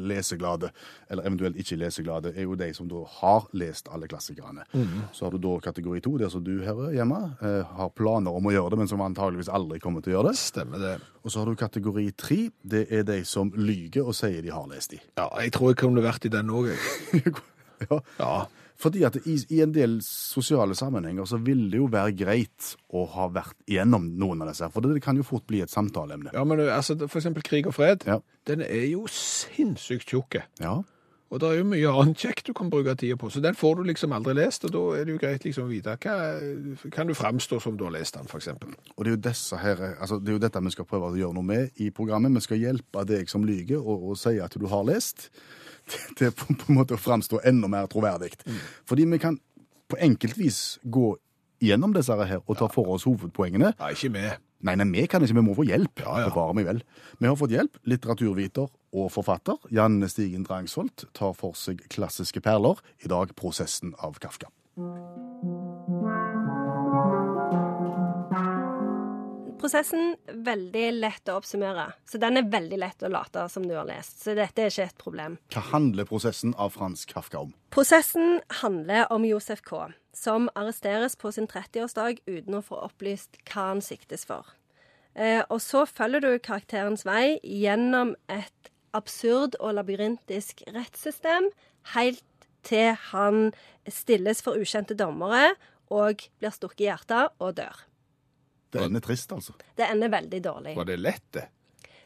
[0.08, 0.70] leseglade,
[1.10, 4.66] eller eventuelt ikke leseglade, er jo de som da har lest alle klassikerne.
[5.12, 8.48] Så har du da kategori to, der som du her hjemme eh, har planer om
[8.48, 10.40] å gjøre det, men som antageligvis aldri kommer til å gjøre det.
[10.40, 10.96] Stemmer det.
[11.24, 14.68] Og så har du kategori tre, det er de som lyger og sier de har
[14.72, 15.02] lest de.
[15.20, 17.34] Ja, jeg tror jeg kunne vært i den òg, jeg.
[17.90, 18.04] ja.
[18.20, 18.36] Ja.
[18.84, 23.06] Fordi at i, i en del sosiale sammenhenger så vil det jo være greit å
[23.16, 26.34] ha vært igjennom noen av disse, for det kan jo fort bli et samtaleemne.
[26.36, 28.20] ja, men altså, for eksempel Krig og fred, Ja.
[28.50, 30.44] den er jo sinnssykt tjukke.
[30.60, 30.82] Ja.
[31.34, 33.80] Og det er jo mye annet kjekt du kan bruke tida på, så den får
[33.80, 36.18] du liksom aldri lest, og da er det jo greit liksom å vite hva
[36.94, 38.76] kan du framstå som du har lest den, eksempel.
[38.94, 41.34] Og det er jo her, altså det er jo dette vi skal prøve å gjøre
[41.34, 42.36] noe med i programmet.
[42.38, 45.32] Vi skal hjelpe deg som lyger og, og si at du har lest,
[46.18, 48.34] til på, på en måte å framstå enda mer troverdig.
[48.90, 49.40] Fordi vi kan
[49.92, 51.14] på enkelt vis gå
[51.64, 53.74] gjennom disse her og ta for oss hovedpoengene.
[53.80, 54.42] Nei, ikke med.
[54.64, 56.04] Nei, nei, vi kan ikke, vi må få hjelp.
[56.06, 56.30] Ja, ja.
[56.32, 56.84] Bevare meg vel.
[57.20, 57.80] Vi har fått hjelp.
[57.90, 62.80] Litteraturviter og forfatter Janne Stigen Drangsholt tar for seg klassiske perler.
[63.04, 64.52] I dag prosessen av Kafka.
[69.64, 71.86] Prosessen veldig lett å oppsummere.
[72.04, 74.18] Så den er veldig lett å late som du har lest.
[74.20, 75.38] Så dette er ikke et problem.
[75.56, 77.54] Hva handler prosessen av Frans Kafka om?
[77.72, 83.70] Prosessen handler om Josef K., som arresteres på sin 30-årsdag uten å få opplyst hva
[83.70, 84.52] han siktes for.
[85.16, 91.48] Eh, og så følger du karakterens vei gjennom et absurd og labyrintisk rettssystem,
[91.96, 93.54] helt til han
[93.88, 95.54] stilles for ukjente dommere
[95.88, 97.84] og blir stukket i hjertet og dør.
[98.74, 99.54] Det ender trist, altså.
[99.78, 100.78] Det ender veldig dårlig.
[100.78, 101.50] Var det lett, det?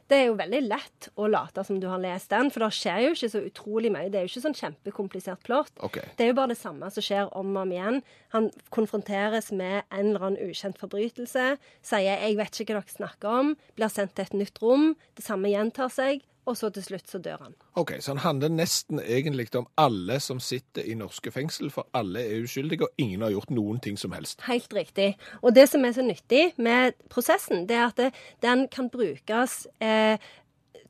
[0.08, 3.02] Det er jo veldig lett å late som du har lest den, for det skjer
[3.04, 4.08] jo ikke så utrolig mye.
[4.12, 5.74] Det er jo ikke sånn kjempekomplisert plott.
[5.84, 6.14] Okay.
[6.16, 8.00] Det er jo bare det samme som skjer om og om igjen.
[8.36, 13.28] Han konfronteres med en eller annen ukjent forbrytelse, sier 'jeg vet ikke hva dere snakker
[13.28, 17.12] om', blir sendt til et nytt rom, det samme gjentar seg, og så til slutt
[17.12, 17.56] så dør han.
[17.76, 22.24] Ok, Så han handler nesten egentlig om alle som sitter i norske fengsel, for alle
[22.24, 24.42] er uskyldige, og ingen har gjort noen ting som helst.
[24.48, 25.16] Helt riktig.
[25.42, 29.68] Og det som er så nyttig med prosessen, det er at det, den kan brukes
[29.84, 30.18] eh,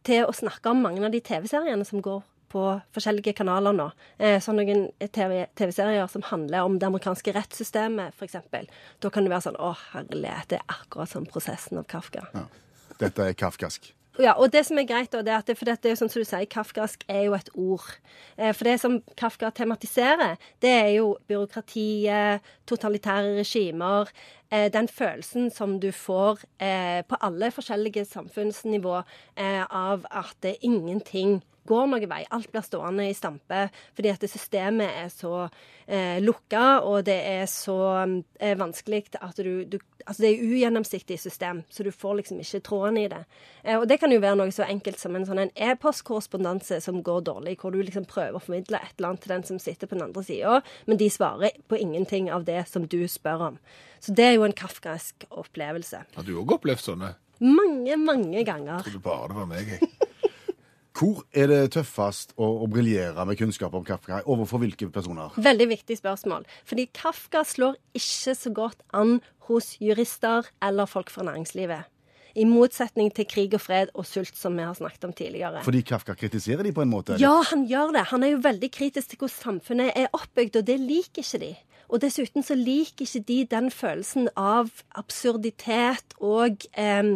[0.05, 2.63] til å snakke om mange av de TV-seriene som går på
[2.95, 3.89] forskjellige kanaler nå.
[4.23, 8.37] Eh, sånn noen TV TV-serier som handler om det amerikanske rettssystemet, f.eks.
[9.03, 12.27] Da kan det være sånn Å, herlighet, det er akkurat som prosessen av Kafka.
[12.33, 12.45] Ja.
[12.97, 13.91] Dette er kafkask.
[14.17, 15.99] Ja, og det som er greit, da, det er at det, for det er jo
[15.99, 17.85] sånn som du sier, kafkask er jo et ord.
[18.37, 24.09] Eh, For det som Kafka tematiserer, det er jo byråkratiet, totalitære regimer,
[24.49, 29.03] eh, den følelsen som du får eh, på alle forskjellige samfunnsnivå
[29.37, 32.23] av at det ingenting går noen vei.
[32.33, 37.45] Alt blir stående i stampe fordi at systemet er så eh, lukka, og det er
[37.51, 37.77] så
[38.39, 42.61] eh, vanskelig at du, du Altså det er ugjennomsiktig system, så du får liksom ikke
[42.63, 43.17] trådene i det.
[43.65, 47.25] Eh, og det kan jo være noe så enkelt som en sånn e-postkorrespondanse som går
[47.27, 49.97] dårlig, hvor du liksom prøver å formidle et eller annet til den som sitter på
[49.97, 53.59] den andre sida, men de svarer på ingenting av det som du spør om.
[53.99, 56.05] Så det er jo en kafkask opplevelse.
[56.15, 57.11] Har du òg opplevd sånne?
[57.43, 58.79] Mange, mange ganger.
[58.79, 59.91] Jeg Trodde bare det var meg, jeg.
[60.97, 64.23] Hvor er det tøffest å, å briljere med kunnskap om Kafka?
[64.25, 65.35] Overfor hvilke personer?
[65.37, 66.47] Veldig viktig spørsmål.
[66.65, 71.85] Fordi Kafka slår ikke så godt an hos jurister eller folk fra næringslivet.
[72.37, 75.61] I motsetning til krig og fred og sult, som vi har snakket om tidligere.
[75.65, 77.17] Fordi Kafka kritiserer de på en måte?
[77.21, 78.07] Ja, han gjør det.
[78.11, 81.53] Han er jo veldig kritisk til hvordan samfunnet er oppbygd, og det liker ikke de.
[81.87, 87.13] Og dessuten så liker ikke de den følelsen av absurditet og eh,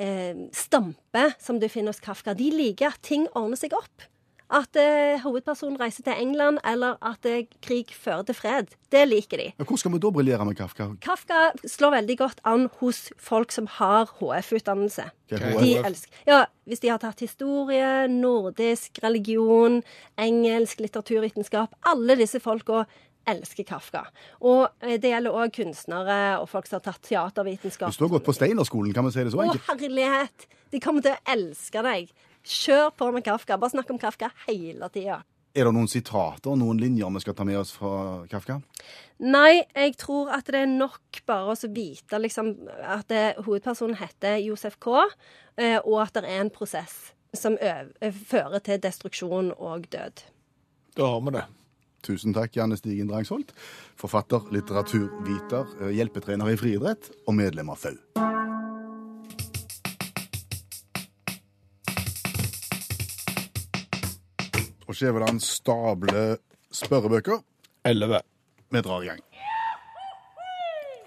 [0.00, 2.36] eh, stampe som du finner hos Kafka.
[2.36, 4.08] De liker at ting ordner seg opp.
[4.46, 8.68] At eh, hovedpersonen reiser til England, eller at eh, krig fører til fred.
[8.94, 9.46] Det liker de.
[9.58, 10.86] Men Hvor skal vi da briljere med Kafka?
[11.02, 15.08] Kafka slår veldig godt an hos folk som har HF-utdannelse.
[15.32, 15.58] HF?
[15.58, 19.80] De elsker, ja, Hvis de har tatt historie, nordisk, religion,
[20.18, 22.84] engelsk, litteraturvitenskap Alle disse folka
[23.30, 24.06] elsker Kafka.
[24.40, 27.94] Og eh, det gjelder òg kunstnere og folk som har tatt teatervitenskap.
[27.94, 30.48] Du har gått på Steinerskolen, kan vi si det så Å, herlighet!
[30.74, 32.12] De kommer til å elske deg.
[32.46, 33.58] Kjør på med Kafka.
[33.58, 35.22] Bare snakk om Kafka hele tida.
[35.56, 38.58] Er det noen sitater, og noen linjer vi skal ta med oss fra Kafka?
[39.24, 42.52] Nei, jeg tror at det er nok bare å vite liksom,
[42.84, 45.06] at det, hovedpersonen heter Josef K.,
[45.56, 50.26] eh, og at det er en prosess som øv, eh, fører til destruksjon og død.
[50.96, 51.46] Da har vi det.
[52.02, 53.52] Tusen takk, Janne Stigen Drangsholt.
[53.96, 57.96] Forfatter, litteraturviter, eh, hjelpetrener i friidrett og medlem av FAU.
[64.86, 66.36] Og Skjæveland stabler
[66.70, 67.42] spørrebøker.
[67.84, 68.20] Elleve.
[68.70, 69.35] Vi drar i gang.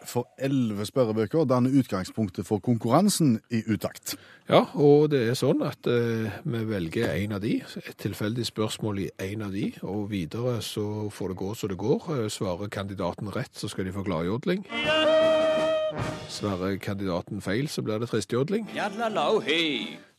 [0.10, 4.16] For elleve spørrebøker danner utgangspunktet for konkurransen i utakt.
[4.50, 9.04] Ja, og det er sånn at eh, vi velger en av de, et tilfeldig spørsmål
[9.04, 12.08] i en av de, og videre så får det gå så det går.
[12.16, 14.66] Eh, Svarer kandidaten rett, så skal de få gladjodling.
[16.30, 18.66] Svarer kandidaten feil, så blir det tristjodling.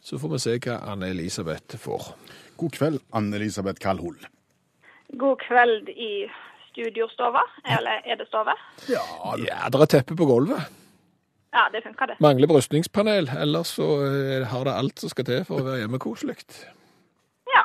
[0.01, 2.13] Så får vi se hva Anne-Elisabeth får.
[2.61, 4.17] God kveld, Anne-Elisabeth Kalhol.
[5.19, 6.29] God kveld i
[6.71, 7.43] studiostova,
[7.77, 8.55] eller er det stove?
[8.89, 9.05] Ja,
[9.45, 10.67] Ja, det er teppe på gulvet.
[11.53, 12.17] Ja, det funker det.
[12.23, 16.37] Mangler brystningspanel, ellers så eh, har det alt som skal til for å være hjemmekoselig.
[17.51, 17.65] Ja,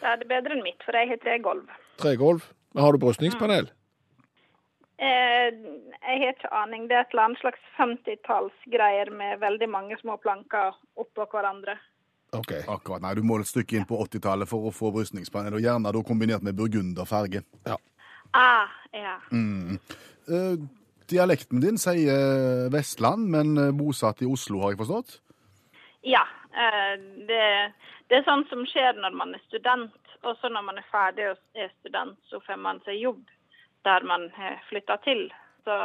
[0.00, 1.68] da er det bedre enn mitt, for jeg har tregolv.
[2.00, 2.46] Tregulv.
[2.72, 3.68] Men har du brystningspanel?
[4.98, 6.88] Eh, jeg har ikke aning.
[6.88, 11.76] Det er et eller annet slags 50-tallsgreier med veldig mange små planker oppå hverandre.
[12.36, 12.52] OK.
[12.68, 13.02] akkurat.
[13.04, 16.02] Nei, du må et stykke inn på 80-tallet for å få brystningspanel, og gjerne da
[16.04, 17.44] kombinert med burgunderfarge.
[18.38, 19.16] Ah, ja.
[19.34, 20.56] Eh,
[21.10, 25.16] dialekten din sier Vestland, men eh, bosatt i Oslo, har jeg forstått?
[26.06, 26.22] Ja.
[26.52, 26.94] Eh,
[27.28, 27.46] det,
[28.10, 29.96] det er sånn som skjer når man er student.
[30.26, 33.20] Og så når man er ferdig og er student, så får man seg jobb
[33.86, 35.28] der man har flytta til.
[35.66, 35.76] Så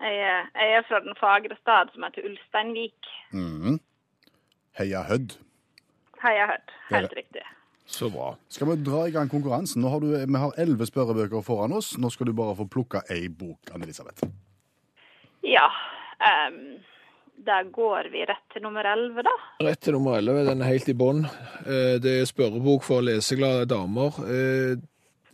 [0.00, 0.16] jeg,
[0.54, 3.12] jeg er fra den fagre stad som heter Ulsteinvik.
[3.32, 3.78] Mm.
[4.78, 5.38] Heia Hødd.
[6.22, 6.74] Heia Hødd.
[6.90, 7.46] Helt riktig.
[7.90, 8.34] Så bra.
[8.48, 9.82] Skal vi dra i gang konkurransen?
[9.82, 11.96] Nå har du, vi har elleve spørrebøker foran oss.
[11.98, 14.22] Nå skal du bare få plukka ei bok, Anne-Elisabeth.
[15.46, 15.66] Ja.
[16.20, 16.78] Um,
[17.40, 19.32] da går vi rett til nummer 11, da.
[19.64, 21.22] Rett til nummer 11, den er helt i bånn.
[21.64, 24.18] Eh, Det er spørrebok for leseglade damer.
[24.28, 24.76] Eh,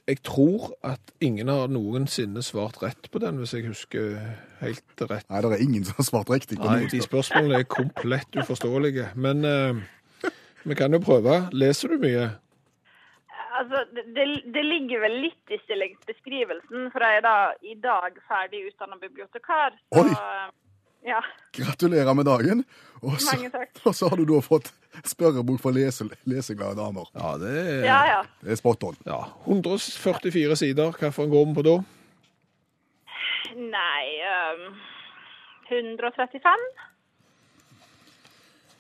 [0.07, 4.13] Jeg tror at ingen har noensinne svart rett på den, hvis jeg husker
[4.61, 5.27] helt rett.
[5.29, 9.09] Nei, det er ingen som har svart riktig Nei, de spørsmålene er komplett uforståelige.
[9.17, 10.31] Men eh,
[10.63, 11.49] vi kan jo prøve.
[11.53, 12.29] Leser du mye?
[13.67, 17.35] Altså, det, det- ligger vel litt i stillingsbeskrivelsen, for jeg er da
[17.67, 19.75] i dag ferdig utdannet bibliotekar.
[19.91, 20.15] Så, Oi!
[21.07, 21.21] Ja,
[21.55, 22.65] Gratulerer med dagen.
[23.03, 23.71] Og så, mange takk.
[23.87, 24.73] og så har du da fått
[25.07, 27.07] spørrebok for lese, leseglade damer.
[27.15, 28.23] Ja, det er, Ja, ja.
[28.43, 28.97] Det er spot on.
[29.07, 30.91] ja 144 sider.
[30.99, 31.77] Hvilken går vi på da?
[33.57, 34.75] Nei um,
[35.71, 36.67] 135?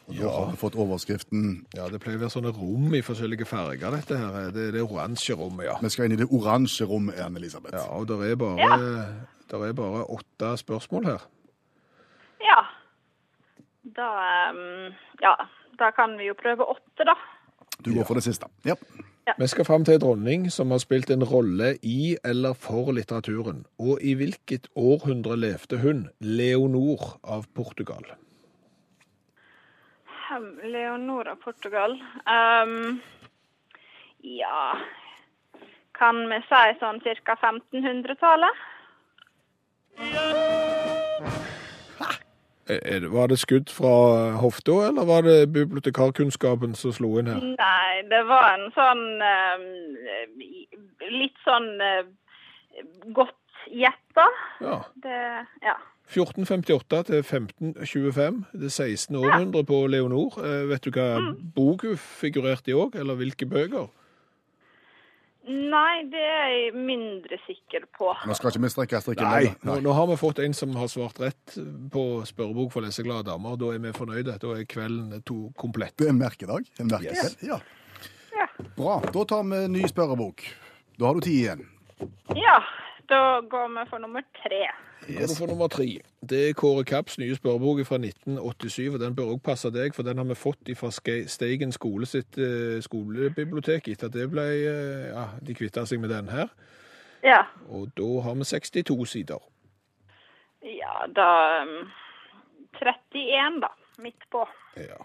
[0.06, 3.46] Og da har vi fått overskriften Ja, Det pleier å være sånne rom i forskjellige
[3.48, 4.52] farger, dette her.
[4.54, 5.78] Det er det oransje rommet, ja.
[5.82, 7.74] Vi skal inn i det oransje rommet, Erne Elisabeth.
[7.74, 8.68] Ja, og det er bare,
[9.50, 11.26] der er bare åtte spørsmål her.
[12.44, 12.60] Ja.
[13.96, 14.12] Da
[14.50, 15.34] ehm, Ja,
[15.78, 17.16] da kan vi jo prøve åtte, da.
[17.84, 18.46] Du går for det siste.
[18.64, 18.74] Ja.
[19.38, 23.64] Vi skal fram til en dronning som har spilt en rolle i eller for litteraturen.
[23.78, 28.06] Og i hvilket århundre levde hun, Leonor av Portugal?
[30.62, 31.92] Leonora, Portugal.
[32.26, 33.00] um,
[34.20, 34.74] ja
[35.98, 37.36] Kan vi si sånn ca.
[37.40, 38.56] 1500-tallet?
[42.68, 47.26] Er- er det- Var det skudd fra hofta, eller var det bibliotekarkunnskapen som slo inn
[47.26, 47.40] her?
[47.40, 49.96] Nei, det var en sånn ehm,
[51.10, 52.02] Litt sånn eh,
[53.12, 53.34] godt
[53.70, 54.26] gjetta.
[54.60, 54.82] Ja.
[55.02, 55.76] Det Ja.
[56.06, 59.16] 1458 til 1525, det 16.
[59.18, 60.36] århundre på Leonor.
[60.38, 61.06] Eh, vet du hva
[61.56, 63.88] bok hun figurerte i òg, eller hvilke bøker?
[65.46, 68.08] Nei, det er jeg mindre sikker på.
[68.26, 69.60] Nå skal ikke vi strekke strikken Nei, lenger.
[69.68, 71.54] nå, nå har vi fått en som har svart rett
[71.94, 73.54] på spørrebok for leseglade damer.
[73.60, 74.34] Da er vi fornøyde.
[74.42, 75.94] Da er kvelden to komplett.
[75.98, 76.66] Det er en merkedag.
[76.82, 77.14] En merkedag.
[77.14, 77.36] Yes.
[77.46, 77.60] Ja.
[78.34, 78.48] Ja.
[78.74, 78.98] Bra.
[79.14, 80.42] Da tar vi ny spørrebok.
[80.98, 81.62] Da har du tid igjen.
[82.34, 82.58] Ja,
[83.06, 84.64] da går vi for nummer tre.
[85.06, 85.86] Går du for nummer tre.
[86.30, 90.02] Det er Kåre Kapps nye spørrebok fra 1987, og den bør òg passe deg, for
[90.06, 95.06] den har vi fått fra Steigen skole sitt eh, skolebibliotek etter at det ble eh,
[95.12, 96.50] Ja, de kvitta seg med den her.
[97.22, 97.44] Ja.
[97.68, 99.46] Og da har vi 62 sider.
[100.66, 101.28] Ja, da
[101.62, 101.86] um,
[102.80, 103.70] 31, da.
[104.02, 104.42] Midt på.
[104.76, 104.98] Ja.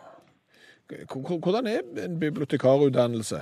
[1.08, 3.40] Hvordan er en bibliotekarutdannelse?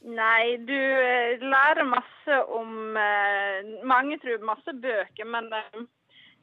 [0.00, 5.82] Nei, du eh, lærer masse om eh, Mange tror masse bøker, men eh,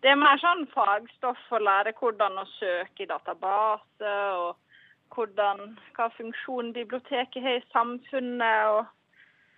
[0.06, 6.12] det er mer sånn fagstoff å lære hvordan å søke i database, og hvordan, hva
[6.14, 8.86] funksjon biblioteket har i samfunnet, og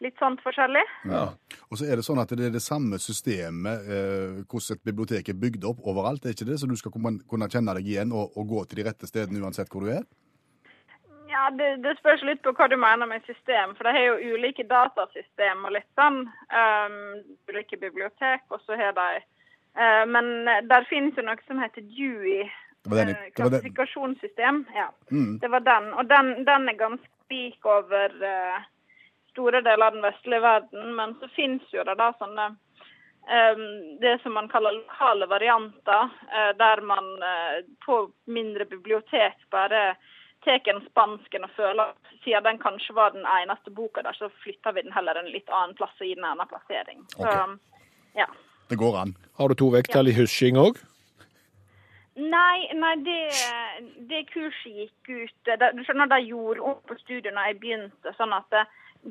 [0.03, 0.85] litt sånt forskjellig.
[1.11, 1.25] Ja.
[1.67, 5.33] Og så er det sånn at det er det samme systemet eh, hvordan et bibliotek
[5.33, 6.23] er bygd opp overalt.
[6.23, 6.59] Er ikke det?
[6.61, 9.71] Så du skal kunne kjenne deg igjen og, og gå til de rette stedene uansett
[9.71, 10.07] hvor du er?
[11.39, 14.33] Ja, det, det spørs litt på hva du mener med system, for det har jo
[14.35, 16.25] ulike datasystem og litt sånn.
[16.51, 16.97] Um,
[17.47, 19.21] ulike bibliotek, og så har de
[19.79, 22.49] uh, Men der finnes jo noe som heter Dewey.
[22.83, 24.65] Det var den, det var den, klassifikasjonssystem.
[24.75, 25.39] Ja, Mm.
[25.39, 25.87] det var den.
[25.93, 28.59] Og den, den er ganske spik over uh,
[29.31, 30.93] store deler av den vestlige verden.
[30.99, 32.51] Men så finnes jo det da sånne
[33.31, 33.65] eh,
[34.01, 36.09] det som man kaller lokale varianter,
[36.57, 37.05] der man
[37.85, 39.93] på mindre bibliotek bare
[40.45, 44.71] tar en spansken og føler siden den kanskje var den eneste boka der, så flytter
[44.75, 47.03] vi den heller en litt annen plass og gir den en annen plassering.
[47.15, 47.57] Så, okay.
[48.21, 48.27] ja.
[48.69, 49.15] Det går an.
[49.37, 50.79] Har du to vekttall i husking òg?
[52.19, 53.21] Nei, nei det,
[54.09, 58.13] det kurset gikk ut det, Du skjønner, de gjorde om på studiet når jeg begynte,
[58.17, 58.65] sånn at det,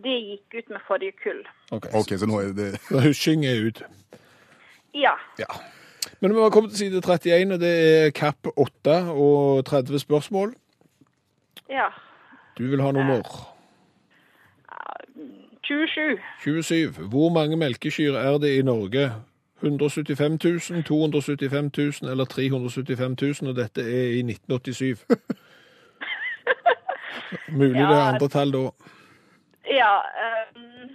[0.04, 1.40] det gikk ut med forrige kull.
[1.72, 3.82] Ok, okay så nå er det husking er ut.
[4.96, 5.16] Ja.
[5.40, 5.48] Ja.
[6.20, 10.52] Men vi har kommet til side 31, og det er kapp 8 og 30 spørsmål.
[11.68, 11.88] Ja.
[12.58, 13.22] Du vil ha nummer
[15.62, 16.18] 27.
[16.40, 17.08] 27.
[17.08, 19.12] Hvor mange melkekyr er det i Norge?
[19.60, 25.06] 175 000, 275 000 eller 375 000, og dette er i 1987.
[27.58, 28.70] Mulig det er andre tall da.
[29.68, 29.94] Ja
[30.56, 30.90] um,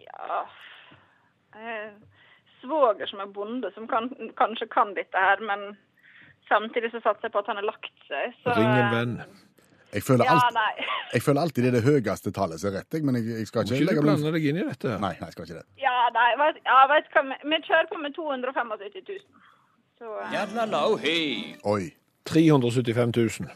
[0.00, 0.42] Ja
[1.58, 1.92] eh,
[2.60, 5.76] Svoger som er bonde, som kan, kanskje kan dette her, men
[6.52, 8.36] samtidig så satser jeg på at han har lagt seg.
[8.42, 9.16] Så, Ring en venn.
[9.92, 10.84] Jeg føler, Ja, alt,
[11.14, 13.66] jeg føler alltid det er det høyeste tallet som er rett, men jeg, jeg skal
[13.66, 14.94] ikke ikke du legge blande deg inn i dette?
[15.02, 15.64] Nei, jeg skal ikke det.
[15.82, 19.26] Ja, nei, vet, ja, vet hva, vi, vi kjører på med 275 000.
[20.00, 21.68] Så uh...
[21.74, 21.82] Oi.
[22.24, 23.52] 375 000.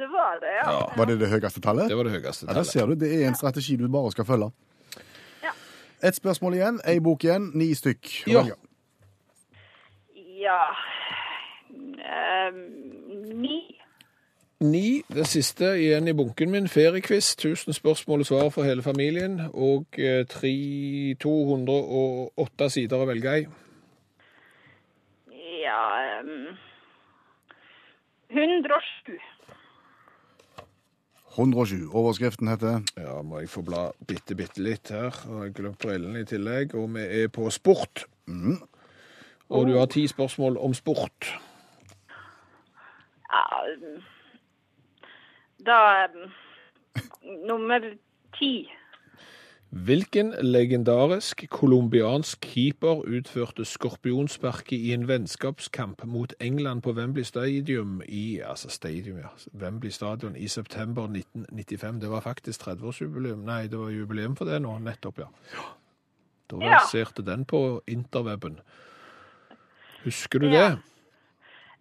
[0.00, 0.76] det var det, ja.
[0.96, 1.88] Var det det høyeste tallet?
[1.88, 2.56] Det var det høyeste tallet.
[2.56, 2.94] Ja, der ser du.
[3.00, 4.50] Det er en strategi du bare skal følge.
[5.42, 5.56] Ja.
[6.08, 8.16] Et spørsmål igjen, ei bok igjen, ni stykk.
[8.28, 8.44] Ja.
[10.40, 10.64] Ja
[12.00, 12.62] Ehm,
[13.40, 13.76] Ni.
[14.60, 17.30] Ni, det siste igjen i bunken min, feriequiz.
[17.38, 19.40] 1000 spørsmål og svar for hele familien.
[19.54, 23.46] Og eh, tre- 208 sider å velge i.
[25.62, 26.56] Ja um,
[28.30, 29.16] 107.
[31.36, 31.88] 107.
[31.94, 35.14] Overskriften heter Ja, må jeg få bla bitte, bitte litt her.
[35.28, 36.74] Og jeg har glemt brillene i tillegg.
[36.74, 38.04] Og vi er på sport.
[39.48, 41.30] Og du har ti spørsmål om sport.
[43.32, 43.62] Ja,
[45.66, 46.30] da ehm,
[47.46, 47.80] Nummer
[48.38, 48.68] ti.
[49.70, 58.40] Hvilken legendarisk colombiansk keeper utførte skorpionsparket i en vennskapskamp mot England på Wembley Stadium i
[58.40, 62.00] altså stadium, ja, Wembley Stadion i september 1995?
[62.00, 63.44] Det var faktisk 30-årsjubileum.
[63.46, 65.28] Nei, det var jubileum for det nå, nettopp, ja.
[66.50, 66.72] Da Ja.
[66.80, 68.58] verserte den på interweben.
[70.04, 70.68] Husker du Ja.
[70.70, 70.78] det?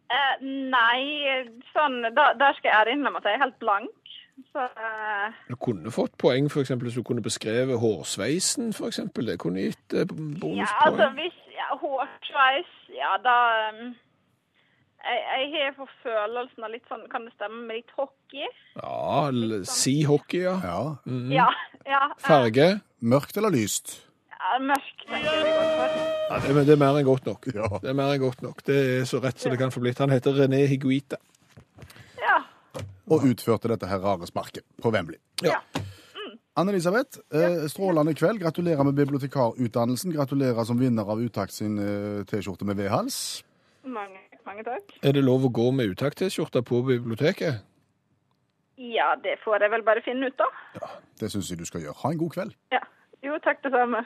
[0.10, 3.96] Eh, nei, sånn, da, der skal jeg innrømme at jeg er helt blank.
[4.56, 9.28] Så eh, Du kunne fått poeng for eksempel, hvis du kunne beskrevet hårsveisen, eksempel.
[9.30, 10.86] Det kunne gitt eh, ja, bonuspoeng.
[10.88, 13.36] altså hvis ja, Hårsveis, ja da
[13.70, 13.90] um,
[15.04, 18.48] jeg, jeg har for følelsen av litt sånn Kan det stemme med litt hockey?
[18.80, 20.58] Ja, l- si hockey, ja.
[20.64, 20.82] ja,
[21.36, 21.50] Ja.
[21.86, 22.70] ja eh, Farge.
[23.02, 24.00] mørkt eller lyst.
[24.60, 26.00] Mørk, tenker jeg.
[26.30, 27.48] Ja, det, det er mer enn godt nok.
[27.54, 27.68] Ja.
[27.82, 28.62] Det er mer enn godt nok.
[28.66, 30.00] Det er så rett som det kan få blitt.
[30.02, 31.20] Han heter René Higuita.
[32.20, 32.38] Ja.
[33.12, 35.20] Og utførte dette her rare sparket på Wembley.
[35.46, 35.60] Ja.
[36.60, 38.42] Anne-Elisabeth, eh, strålende kveld.
[38.42, 40.12] Gratulerer med bibliotekarutdannelsen.
[40.16, 43.20] Gratulerer som vinner av Utakt sin eh, T-skjorte med V-hals.
[43.88, 44.96] Mange, mange takk.
[45.04, 47.62] Er det lov å gå med utakt-T-skjorte på biblioteket?
[48.80, 50.48] Ja, det får jeg vel bare finne ut, da.
[50.80, 51.96] Ja, Det syns jeg du skal gjøre.
[52.04, 52.56] Ha en god kveld.
[52.76, 52.84] Ja.
[53.24, 54.04] Jo, takk det samme.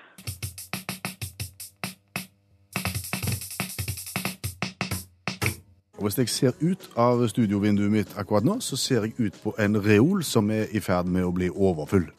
[5.97, 9.53] Og Hvis jeg ser ut av studiovinduet mitt akkurat nå, så ser jeg ut på
[9.59, 12.09] en reol som er i ferd med å bli overfull.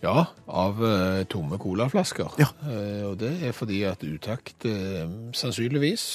[0.00, 2.38] Ja, av eh, tomme colaflasker.
[2.40, 2.46] Ja.
[2.64, 5.04] Eh, og det er fordi at utakt eh,
[5.36, 6.06] sannsynligvis,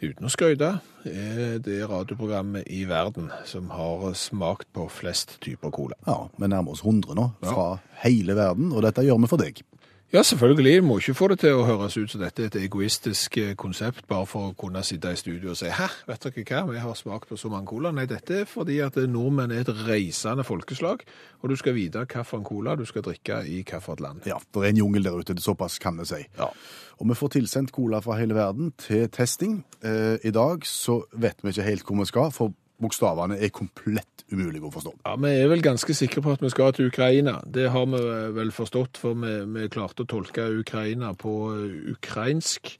[0.00, 0.70] uten å skryte,
[1.08, 5.96] er det radioprogrammet i verden som har smakt på flest typer cola.
[6.06, 9.62] Ja, Vi nærmer oss 100 nå, fra hele verden, og dette gjør vi for deg.
[10.12, 10.84] Ja, selvfølgelig.
[10.84, 14.08] Må ikke få det til å høres ut som dette er et egoistisk eh, konsept,
[14.10, 16.96] bare for å kunne sitte i studio og si hæ, vet dere hva, vi har
[16.98, 17.92] smakt på så mange cola.
[17.94, 21.04] Nei, dette er fordi at nordmenn er et reisende folkeslag,
[21.38, 24.26] og du skal vite hvilken cola du skal drikke i hvilket land.
[24.26, 26.24] Ja, Det er en jungel der ute, det såpass kan vi si.
[26.40, 26.50] Ja.
[26.98, 29.60] Og vi får tilsendt cola fra hele verden til testing.
[29.86, 32.50] Eh, I dag så vet vi ikke helt hvor vi skal, for
[32.80, 34.92] bokstavene er komplett umulig å forstå.
[35.06, 37.40] Ja, Vi er vel ganske sikre på at vi skal til Ukraina.
[37.46, 38.00] Det har vi
[38.36, 42.74] vel forstått, for vi, vi klarte å tolke Ukraina på eh, ukrainsk.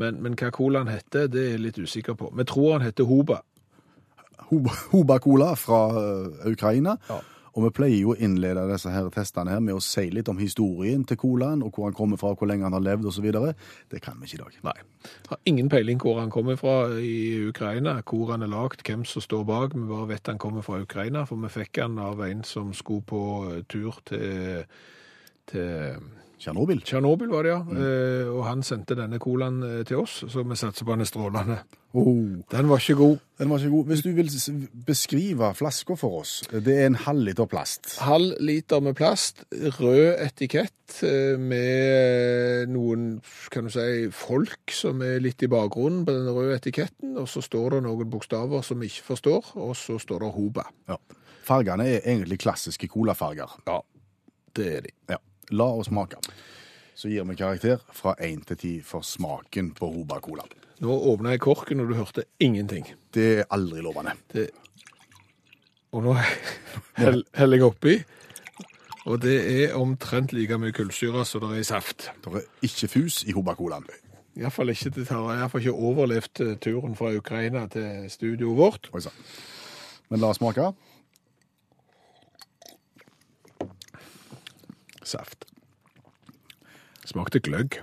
[0.00, 2.32] Men, men hva colaen heter, det er jeg litt usikker på.
[2.34, 3.42] Vi tror han heter Hoba.
[4.50, 6.96] Hoba- Hoba Cola fra eh, Ukraina.
[7.08, 7.20] Ja.
[7.54, 10.40] Og vi pleier jo å innlede disse her testene her med å si litt om
[10.40, 13.28] historien til colaen, og hvor han kommer fra, hvor lenge han har levd osv.
[13.90, 14.58] Det kan vi ikke i dag.
[14.66, 14.76] Nei.
[15.30, 19.22] Har ingen peiling hvor han kommer fra i Ukraina, hvor han er lagd, hvem som
[19.22, 19.78] står bak.
[19.78, 23.06] Vi bare vet han kommer fra Ukraina, for vi fikk han av en som skulle
[23.06, 23.22] på
[23.70, 24.66] tur til,
[25.50, 26.02] til
[26.44, 26.82] Tsjernobyl.
[26.84, 27.60] Tsjernobyl, var det, ja.
[27.80, 31.08] Eh, og han sendte denne colaen eh, til oss, så vi satser på den er
[31.08, 31.56] strålende.
[31.94, 33.18] Oh, Den var ikke god.
[33.38, 33.86] den var ikke god.
[33.86, 34.30] Hvis du vil
[34.84, 36.32] beskrive flaska for oss.
[36.50, 37.94] Det er en halv liter plast.
[38.02, 39.44] Halv liter med plast,
[39.78, 43.06] rød etikett eh, med noen,
[43.54, 47.40] kan du si, folk som er litt i bakgrunnen på den røde etiketten, og så
[47.46, 50.66] står det noen bokstaver som vi ikke forstår, og så står det Hoba.
[50.90, 50.98] Ja.
[51.44, 53.54] Fargene er egentlig klassiske colafarger.
[53.68, 53.78] Ja,
[54.56, 54.92] det er de.
[55.14, 55.22] Ja.
[55.50, 56.20] La oss smake.
[56.94, 60.46] Så gir vi karakter fra 1 til 10 for smaken på Hoba Cola.
[60.80, 62.86] Nå åpna jeg korken, og du hørte ingenting.
[63.14, 64.14] Det er aldri lovende.
[64.32, 64.48] Det...
[65.94, 66.14] Og nå
[67.38, 67.98] heller jeg oppi,
[69.04, 72.08] og det er omtrent like mye kullsyre som det er i saft.
[72.24, 73.86] Det er ikke fus i Hoba Colaen.
[74.34, 78.88] Iallfall ikke, det har i hvert ikke overlevd turen fra Ukraina til studioet vårt.
[80.10, 80.72] Men la oss smake.
[85.08, 85.46] Saft.
[87.04, 87.80] Smakte gløgg.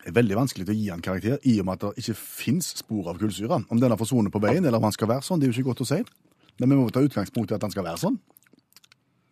[0.00, 2.70] Det er veldig vanskelig å gi han karakter i og med at det ikke fins
[2.80, 3.60] spor av kullsyre.
[3.68, 5.60] Om den har forsvunnet på veien, eller om han skal være sånn, det er jo
[5.60, 6.00] ikke godt å si.
[6.60, 8.16] Men vi må ta utgangspunkt i at han skal være sånn.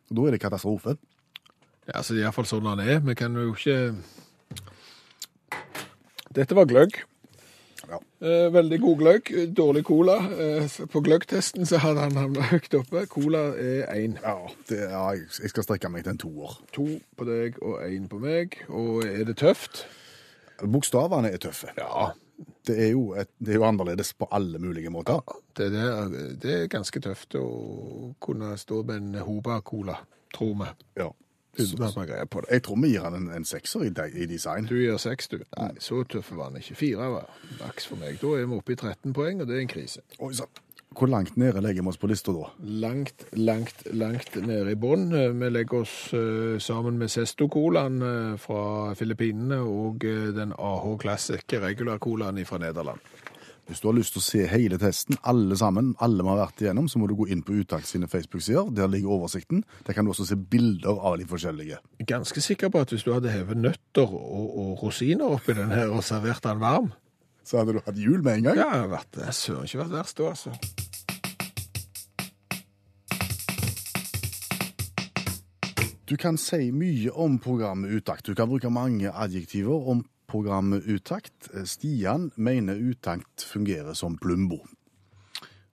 [0.09, 0.97] Og Da er det katastrofe.
[1.89, 3.01] Ja, altså, iallfall sånn han er.
[3.01, 3.95] Vi kan jo ikke
[6.37, 7.01] Dette var gløgg.
[8.21, 8.27] Ja.
[8.29, 9.31] Eh, veldig god gløgg.
[9.57, 10.17] Dårlig cola.
[10.41, 13.05] Eh, på gløggtesten så hadde han havna høyt oppe.
[13.07, 14.17] Cola er én.
[14.23, 14.37] Ja,
[14.69, 16.57] det, ja, jeg skal strekke meg til en toer.
[16.75, 18.59] To på deg og én på meg.
[18.69, 19.85] Og er det tøft?
[20.59, 21.71] Bokstavene er tøffe.
[21.79, 22.11] Ja.
[22.67, 25.23] Det er jo, et, det er jo annerledes på alle mulige måter.
[25.57, 25.87] Det, det,
[26.43, 27.47] det er ganske tøft å
[28.23, 29.97] kunne stå med en Hoba-cola,
[30.35, 30.69] tror vi.
[31.01, 31.09] Ja.
[31.59, 34.67] Jeg tror vi gir han en, en sekser i, de- i design.
[34.71, 35.41] Du gir seks, du.
[35.59, 36.75] Nei, så tøffe var han ikke.
[36.79, 37.29] Fire var
[37.61, 38.17] maks for meg.
[38.23, 40.05] Da er vi oppe i 13 poeng, og det er en krise.
[40.23, 40.49] Oi sann.
[40.99, 42.47] Hvor langt nede legger vi oss på lista da?
[42.65, 45.11] Langt, langt, langt nede i bånn.
[45.13, 51.45] Vi legger oss eh, sammen med Sesto-colaen eh, fra Filippinene og eh, den AH Classic
[51.61, 53.05] regular-colaen fra Nederland.
[53.69, 56.63] Hvis du har lyst til å se hele testen, alle sammen, alle vi har vært
[56.63, 58.71] igjennom, så må du gå inn på Utakt sine Facebook-sider.
[58.73, 59.61] Der ligger oversikten.
[59.85, 61.77] Der kan du også se bilder av de forskjellige.
[62.09, 65.93] Ganske sikker på at hvis du hadde hevet nøtter og, og rosiner oppi den her
[65.93, 66.93] og servert den varm,
[67.45, 68.57] Så hadde du hatt jul med en gang.
[68.57, 70.57] ja, det hadde søren ikke vært verst da, altså.
[76.09, 78.25] Du kan si mye om programmet Utakt.
[78.27, 81.49] Du kan bruke mange adjektiver om programmet Utakt.
[81.65, 84.63] Stian mener Utakt fungerer som Plumbo.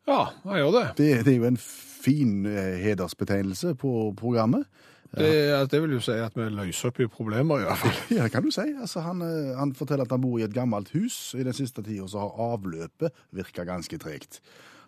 [0.06, 0.84] Ja, jeg gjør det?
[0.98, 4.68] Det, det er jo en fin eh, hedersbetegnelse på programmet.
[5.16, 8.00] Det, det vil jo si at vi løser opp i problemer, i hvert fall.
[8.18, 8.68] Ja, det kan du si.
[8.74, 11.34] Altså, han, eh, han forteller at han bor i et gammelt hus.
[11.40, 14.42] I den siste tida så har avløpet virka ganske tregt.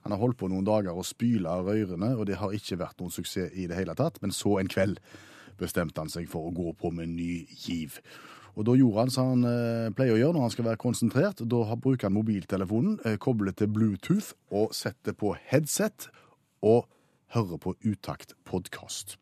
[0.03, 3.01] Han har holdt på noen dager å spyle av rørene, og det har ikke vært
[3.01, 4.21] noen suksess i det hele tatt.
[4.21, 5.01] Men så en kveld
[5.57, 7.97] bestemte han seg for å gå på med ny giv.
[8.57, 11.43] Og da gjorde han som han eh, pleier å gjøre når han skal være konsentrert.
[11.45, 16.09] Da bruker han mobiltelefonen, eh, kobler til Bluetooth og setter på headset
[16.65, 16.87] og
[17.35, 19.19] hører på Utakt podkast.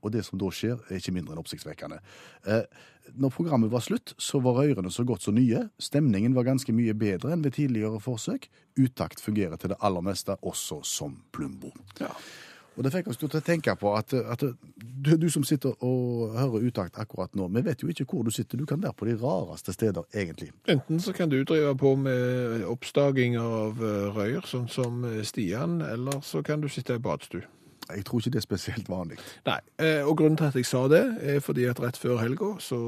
[0.00, 2.00] Og det som da skjer, er ikke mindre enn oppsiktsvekkende.
[2.48, 2.64] Eh,
[3.20, 5.66] når programmet var slutt, så var ørene så godt som nye.
[5.82, 8.48] Stemningen var ganske mye bedre enn ved tidligere forsøk.
[8.80, 11.70] Utakt fungerer til det aller meste, også som Plumbo.
[12.00, 12.14] Ja.
[12.76, 16.36] Og det fikk oss til å tenke på at, at du, du som sitter og
[16.36, 18.60] hører utakt akkurat nå, vi vet jo ikke hvor du sitter.
[18.60, 20.50] Du kan være på de rareste steder, egentlig.
[20.70, 25.80] Enten så kan du drive på med oppstaging av eh, røyer, sånn som eh, Stian,
[25.84, 27.44] eller så kan du sitte i badstue.
[27.96, 29.18] Jeg tror ikke det er spesielt vanlig.
[29.46, 32.52] Nei, eh, og grunnen til at jeg sa det, er fordi at rett før helga
[32.62, 32.80] så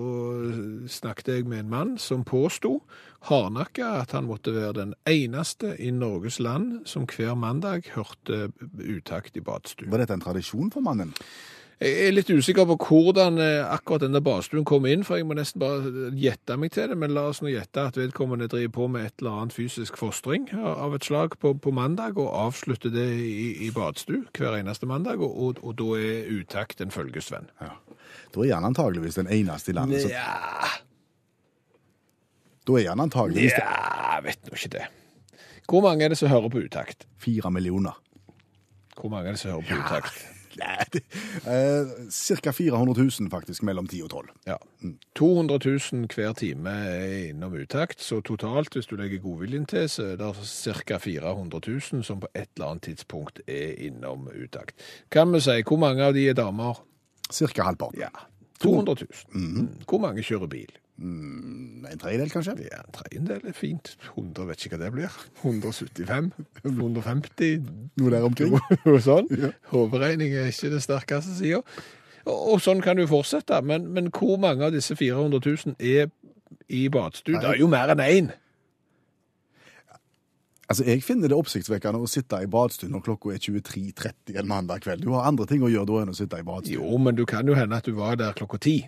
[0.91, 2.81] snakket jeg med en mann som påsto,
[3.29, 9.37] hardnakka, at han måtte være den eneste i Norges land som hver mandag hørte utakt
[9.37, 9.91] i badstue.
[9.91, 11.15] Var dette en tradisjon for mannen?
[11.81, 15.35] Jeg er litt usikker på hvordan eh, akkurat denne badstuen kom inn, for jeg må
[15.35, 18.87] nesten bare gjette meg til det, men la oss nå gjette at vedkommende driver på
[18.93, 23.09] med et eller annet fysisk fostring av et slag på, på mandag, og avslutter det
[23.19, 27.49] i, i badstue hver eneste mandag, og, og, og da er utakt en følgesvenn.
[27.65, 27.73] Ja.
[28.37, 30.05] Da er han antageligvis den eneste i landet.
[30.05, 30.77] som- Ja,
[32.69, 34.85] Da er han antageligvis jeg vet nå ikke det.
[35.67, 37.07] Hvor mange er det som hører på utakt?
[37.19, 37.97] fire millioner.
[38.95, 40.23] Hvor mange er det som hører på utakt?
[40.61, 44.31] Nei, Cirka 400 000 faktisk, mellom 10 og 12.
[44.47, 44.57] Ja.
[45.19, 45.59] 200
[45.93, 50.21] 000 hver time er innom utakt, så totalt, hvis du legger godviljen til, så er
[50.21, 50.99] det ca.
[50.99, 51.61] 400
[51.93, 54.77] 000 som på et eller annet tidspunkt er innom utakt.
[55.11, 56.83] Kan vi si hvor mange av de er damer?
[57.33, 58.03] Cirka halvparten.
[58.03, 58.13] Ja.
[58.63, 59.35] 200 000.
[59.35, 59.69] Mm.
[59.89, 60.71] Hvor mange kjører bil?
[61.01, 62.55] En tredjedel, kanskje?
[62.69, 63.95] Ja, en tredjedel er fint.
[64.13, 65.17] 100 vet ikke hva det blir.
[65.43, 66.31] 175?
[66.63, 67.65] 150?
[67.99, 68.55] Noe der omkring.
[68.85, 69.31] Noe sånn.
[69.73, 71.63] Hovedregning er ikke det sterkeste sida.
[72.23, 73.59] Og, og sånn kan du fortsette.
[73.67, 76.13] Men, men hvor mange av disse 400 000 er
[76.69, 77.41] i badstue?
[77.41, 78.31] Det er jo mer enn én.
[80.73, 84.87] Altså, Jeg finner det oppsiktsvekkende å sitte i badstue når klokka er 23.30 en mandag
[84.87, 85.03] kveld.
[85.05, 86.79] Du har andre ting å gjøre da enn å sitte i badstue.
[86.79, 88.79] Jo, men du kan jo hende at du var der klokka ti.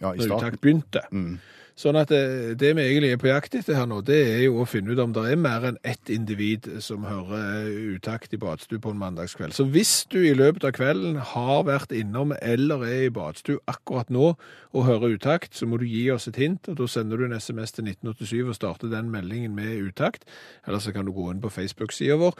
[0.00, 0.60] Ja, når starten.
[0.62, 1.06] begynte.
[1.10, 1.38] begynte.
[1.78, 4.56] Sånn at det, det vi egentlig er på jakt etter her nå, det er jo
[4.58, 8.82] å finne ut om det er mer enn ett individ som hører utakt i badstue
[8.82, 9.54] på en mandagskveld.
[9.54, 14.10] Så hvis du i løpet av kvelden har vært innom eller er i badstue akkurat
[14.10, 17.28] nå og hører utakt, så må du gi oss et hint, og da sender du
[17.28, 20.26] en SMS til 1987 og starter den meldingen med utakt.
[20.66, 22.34] Eller så kan du gå inn på Facebook-sida vår,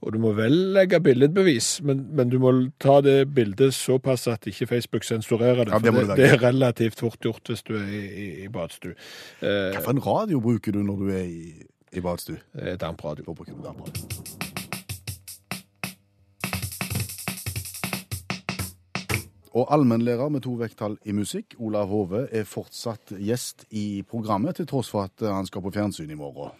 [0.00, 4.46] og du må vel legge billedbevis, men, men du må ta det bildet såpass at
[4.48, 5.74] ikke Facebook sensurerer det.
[5.74, 8.48] Ja, det for det, det er relativt fort gjort hvis du er i, i, i
[8.48, 8.94] badstue.
[9.42, 11.52] Eh, Hva for en radio bruker du når du er i,
[11.92, 12.40] i badstue?
[12.56, 13.28] eh, Dampradio.
[13.28, 14.50] Da bruker du
[19.50, 24.68] Og allmennlærer med to vekttall i musikk, Olav Hove, er fortsatt gjest i programmet, til
[24.70, 26.54] tross for at han skal på fjernsyn i morgen.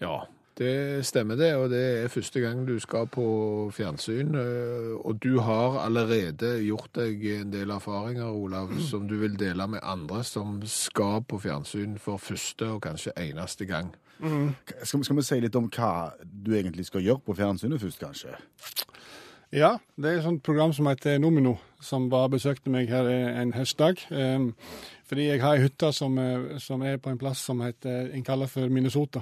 [0.00, 0.22] Ja,
[0.58, 3.24] det stemmer det, og det er første gang du skal på
[3.72, 4.34] fjernsyn.
[4.36, 9.66] eh, Og du har allerede gjort deg en del erfaringer, Olav, som du vil dele
[9.66, 13.94] med andre som skal på fjernsyn for første og kanskje eneste gang.
[14.84, 18.36] Skal, skal vi si litt om hva du egentlig skal gjøre på fjernsynet først, kanskje?
[19.52, 23.08] Ja, det er et sånt program som heter Nomino, som bare besøkte meg her
[23.42, 23.98] en høstdag.
[24.10, 24.54] Um,
[25.10, 28.24] fordi jeg har ei hytte som, eh, som er på en plass som heter, en
[28.24, 29.20] kaller for Minnesota.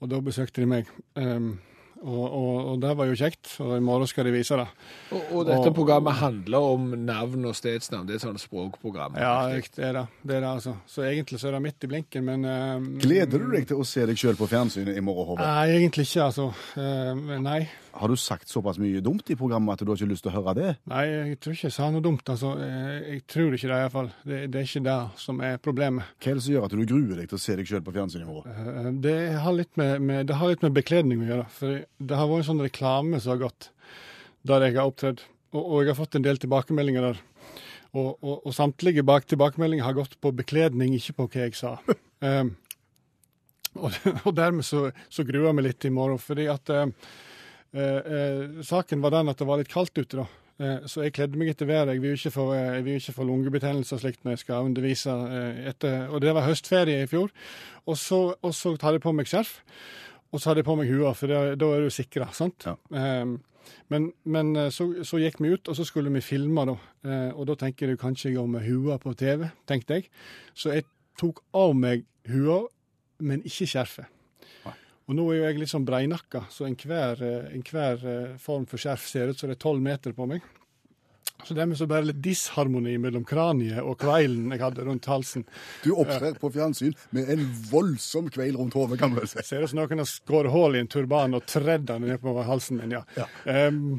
[0.00, 0.88] Og da besøkte de meg.
[1.18, 1.58] Um,
[2.00, 4.64] og, og, og det var jo kjekt, og i morgen skal de vise det.
[5.12, 8.06] Og, og dette Og- programmet handler om navn og stedsnavn.
[8.08, 9.18] Det er et sånt språkprogram.
[9.20, 10.06] Ja, det er det.
[10.24, 10.72] det, er det altså.
[10.88, 13.84] Så egentlig så er det midt i blinken, men uh, Gleder du deg til å
[13.84, 15.44] se deg sjøl på fjernsynet i morgen, Håvard?
[15.44, 16.48] Nei, egentlig ikke, altså.
[16.72, 17.60] Uh, nei.
[17.92, 20.36] Har du sagt såpass mye dumt i programmet at du har ikke lyst til å
[20.38, 20.74] høre det?
[20.90, 22.22] Nei, jeg tror ikke jeg sa noe dumt.
[22.32, 22.52] altså.
[22.62, 24.12] Jeg, jeg tror ikke det, iallfall.
[24.22, 26.12] Det, det er ikke det som er problemet.
[26.20, 27.96] Hva er det som gjør at du gruer deg til å se deg sjøl på
[27.96, 28.54] fjernsyn i morgen?
[28.54, 31.48] Eh, Det har litt med, med, har litt med bekledning å gjøre.
[31.56, 33.70] For det har vært en sånn reklame som har gått
[34.46, 35.26] der jeg har opptredd.
[35.50, 37.22] Og, og jeg har fått en del tilbakemeldinger der.
[37.90, 41.78] Og, og, og samtlige bak tilbakemeldinger har gått på bekledning, ikke på hva jeg sa.
[42.20, 42.50] Um,
[43.80, 46.18] og, dermed så, så gruer jeg meg litt i morgen.
[46.20, 47.29] Fordi at eh, eh, eh,
[47.72, 50.26] saken var den at det var litt kaldt ute, da.
[50.60, 51.94] Eh, Så jeg kledde meg etter været.
[51.94, 55.08] Jeg vil jo ikke få, eh, ikke få lungebetennelse og slikt når jeg skal undervise.
[55.10, 57.30] eh, Etter, og det var høstferie i fjor.
[57.86, 59.60] Og så, og så hadde jeg på meg skjerf,
[60.32, 62.66] og så hadde jeg på meg hua, for det, da er du sikra, sant?
[62.66, 62.74] Ja.
[62.92, 63.36] Eh,
[63.88, 66.76] men men eh, så, så gikk vi ut, og så skulle vi filme, da.
[67.04, 70.08] Eh, Og da tenker du kanskje jeg går med hua på TV, tenkte jeg.
[70.54, 70.84] Så jeg
[71.18, 72.66] tok av meg hua,
[73.20, 74.06] men ikke skjerfet.
[75.10, 77.64] Og nå er jo jeg litt sånn breinakka, så enhver en
[78.06, 80.44] eh, form for skjerf ser ut som det er tolv meter på meg.
[81.44, 85.46] Så dermed så bare litt disharmoni mellom kraniet og kveilen jeg hadde rundt halsen.
[85.84, 89.42] Du opptrer på fjernsyn med en voldsom kveil rundt hodet, kan du vel si.
[89.46, 92.34] Ser ut som noen har skåret hull i en turban og tredd den ned på
[92.46, 93.28] halsen min, ja.
[93.50, 93.98] Em,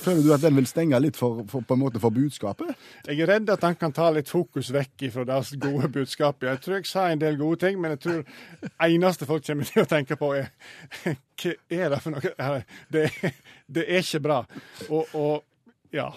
[0.00, 2.70] Føler du at den vil stenge litt for, for, på en måte for budskapet?
[3.08, 6.44] jeg er redd at han kan ta litt fokus vekk fra deres gode budskap.
[6.46, 9.84] Jeg tror jeg sa en del gode ting, men jeg tror eneste folk kommer til
[9.84, 10.50] å tenke på, er
[11.40, 12.56] Hva er det for noe?
[12.92, 13.06] Det,
[13.64, 14.42] det er ikke bra.
[14.90, 15.46] Og, og
[15.94, 16.10] ja.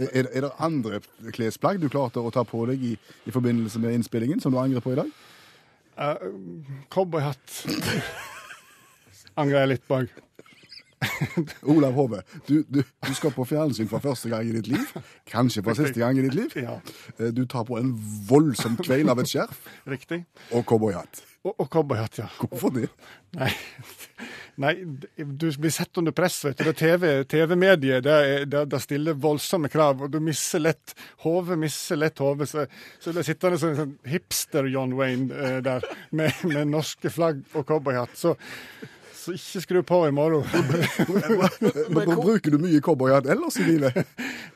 [0.00, 1.00] Er, er det andre
[1.36, 2.94] klesplagg du klarte å ta på deg i,
[3.28, 5.10] i forbindelse med innspillingen, som du angrer på i dag?
[5.94, 6.16] Uh,
[6.90, 7.58] Cowboyhatt
[9.40, 10.14] angrer jeg litt bak.
[11.74, 14.86] Olav Hove, du, du, du skal på fjernsyn for første gang i ditt liv.
[15.30, 16.56] Kanskje for siste gang i ditt liv.
[16.64, 16.78] Ja,
[17.18, 17.92] Eh, Du tar på en
[18.28, 20.24] voldsom kveil av et skjerf riktig.
[20.52, 21.22] og cowboyhatt.
[21.44, 22.26] Og, og cowboyhatt, ja.
[22.40, 22.86] Hvorfor det?
[23.36, 23.50] Nei,
[24.62, 24.70] nei,
[25.18, 26.38] du blir sett under press.
[26.46, 26.64] vet du.
[26.70, 28.16] Det TV TV-mediet det,
[28.48, 30.94] det, det stiller voldsomme krav, og du mister lett
[31.26, 31.58] hodet.
[31.60, 32.48] mister lett hodet.
[32.48, 32.64] Så,
[32.98, 35.84] så du blir sittende som en sånn hipster-John Wayne eh, der,
[36.16, 38.16] med, med norske flagg og cowboyhatt.
[38.16, 38.36] Så,
[39.24, 40.44] så ikke skru på i morgen.
[41.94, 44.04] Men Bruker du mye cowboyhatt ellers i livet?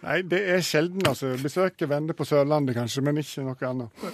[0.05, 1.33] Nei, det er sjelden, altså.
[1.43, 4.09] Besøker venner på Sørlandet kanskje, men ikke noe annet.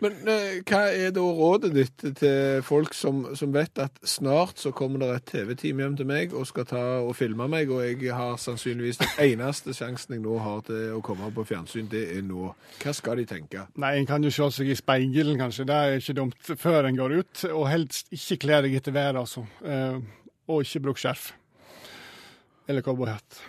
[0.00, 4.72] Men eh, hva er da rådet ditt til folk som, som vet at snart så
[4.76, 8.14] kommer det et TV-team hjem til meg og skal ta og filme meg, og jeg
[8.16, 12.24] har sannsynligvis den eneste sjansen jeg nå har til å komme på fjernsyn, det er
[12.26, 12.52] nå.
[12.80, 13.66] Hva skal de tenke?
[13.80, 15.68] Nei, en kan jo se seg i speilet, kanskje.
[15.68, 17.44] Det er ikke dumt før en går ut.
[17.52, 19.44] Og helst ikke kle deg etter været, altså.
[19.64, 20.00] Eh,
[20.50, 21.30] og ikke bruk skjerf.
[22.70, 23.42] Eller cowboyhatt.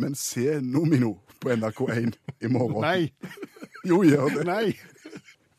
[0.00, 2.82] Men se Nomino på NRK1 i morgen.
[2.84, 3.10] Nei!
[3.84, 4.44] Jo, gjør det.
[4.48, 4.93] Nei!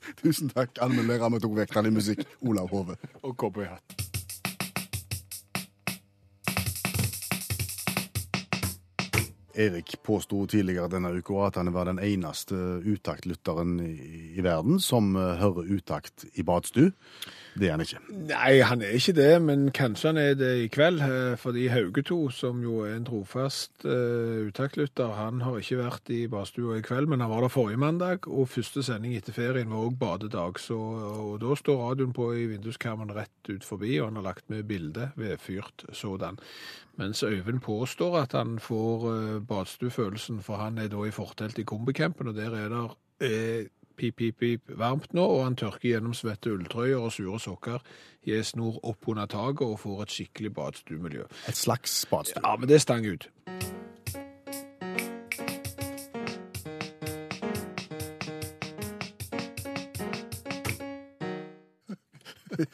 [0.21, 0.75] Tusen takk,
[1.41, 2.97] to vekttall i musikk, Olav Hove.
[3.23, 4.05] Og cowboyhatt.
[9.55, 13.93] Erik påsto tidligere denne uka at han var den eneste utaktlytteren i,
[14.35, 16.89] i verden som eh, hører utakt i badstu.
[17.55, 17.99] Det er han ikke.
[18.27, 20.99] Nei, han er ikke det, men kanskje han er det i kveld.
[20.99, 24.51] eh, Fordi Hauge 2, som jo er en trofast uh,
[25.15, 28.49] han har ikke vært i badstua i kveld, men han var der forrige mandag, og
[28.49, 30.59] første sending etter ferien var òg badedag.
[30.59, 34.49] Så, og da står radioen på i vinduskarmen rett ut forbi, og han har lagt
[34.49, 36.39] med bilde, vedfyrt sådan.
[36.97, 41.63] Mens Øyvind påstår at han får uh, badstuefølelsen, for han er da i fortelt i
[41.63, 42.85] kombicampen, og der er det
[43.19, 43.65] eh,
[43.97, 47.85] pip, pip, pip varmt nå, og han tørker gjennom svette ulltrøyer og sure sokker
[48.25, 51.29] i ei snor opp under taket og får et skikkelig badstuemiljø.
[51.49, 52.43] Et slags badstue.
[52.43, 53.29] Ja, men det stang ut.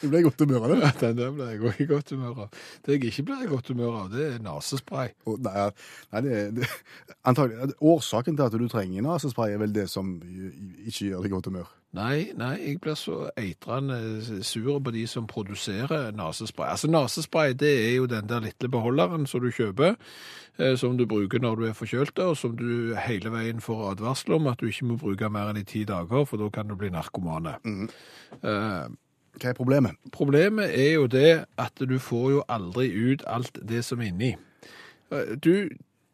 [0.01, 0.79] Du ble i godt humør av det.
[0.83, 2.63] Ja, Den der ble jeg òg i godt humør av.
[2.85, 5.13] Det jeg ikke blir i godt humør av, det er nesespray.
[5.25, 5.67] Oh, Nei,
[6.11, 6.71] nei det, det,
[7.29, 11.35] antagelig, årsaken til at du trenger nesespray, er vel det som ikke gjør deg i
[11.35, 11.69] godt humør.
[11.91, 13.97] Nei, nei, jeg blir så eitrende
[14.47, 16.69] sur på de som produserer nesespray.
[16.71, 19.97] Altså, nesespray, det er jo den der lille beholderen som du kjøper,
[20.55, 24.37] eh, som du bruker når du er forkjølt, og som du hele veien får advarsel
[24.37, 26.77] om at du ikke må bruke mer enn i ti dager, for da kan du
[26.79, 27.57] bli narkomane.
[28.39, 28.85] Eh,
[29.41, 29.97] Hva er problemet?
[30.13, 34.35] Problemet er jo det at du får jo aldri ut alt det som er inni.
[35.11, 35.69] Eh, Du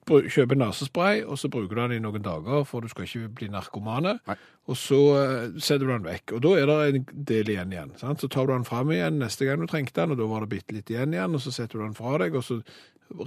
[0.08, 3.50] kjøper nesespray, og så bruker du den i noen dager, for du skal ikke bli
[3.52, 4.14] narkomane.
[4.28, 4.36] Nei.
[4.72, 7.92] Og så eh, setter du den vekk, og da er det en del igjen igjen.
[8.00, 8.24] Sant?
[8.24, 10.54] Så tar du den fram igjen neste gang du trengte den, og da var det
[10.56, 12.62] bitte litt igjen igjen, og så setter du den fra deg, og så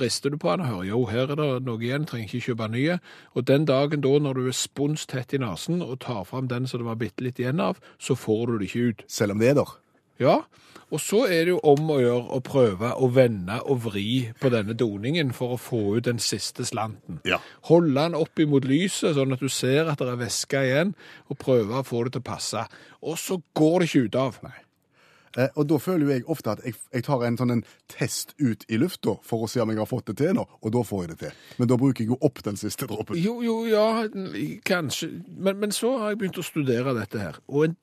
[0.00, 2.68] rister du på den og hører jo, her er det noe igjen, trenger ikke kjøpe
[2.72, 2.98] nye.
[3.36, 6.68] Og den dagen da, når du er spons tett i nesen og tar fram den
[6.68, 9.06] som det var bitte litt igjen av, så får du det ikke ut.
[9.08, 9.72] Selv om det er der.
[10.20, 10.42] Ja,
[10.90, 14.50] og så er det jo om å gjøre å prøve å vende og vri på
[14.50, 17.20] denne doningen for å få ut den siste slanten.
[17.28, 17.38] Ja.
[17.70, 20.96] Holde den opp imot lyset, sånn at du ser at det er væske igjen,
[21.30, 22.64] og prøve å få det til å passe.
[23.06, 24.40] Og så går det ikke ut av.
[24.50, 24.58] Eh,
[25.38, 27.62] og da føler jo jeg ofte at jeg, jeg tar en sånn en
[27.92, 30.72] test ut i lufta for å se om jeg har fått det til nå, og
[30.74, 31.36] da får jeg det til.
[31.60, 33.18] Men da bruker jeg jo opp den siste dråpen.
[33.20, 33.84] Jo, jo, ja,
[34.66, 35.10] kanskje.
[35.36, 37.38] Men, men så har jeg begynt å studere dette her.
[37.46, 37.76] Og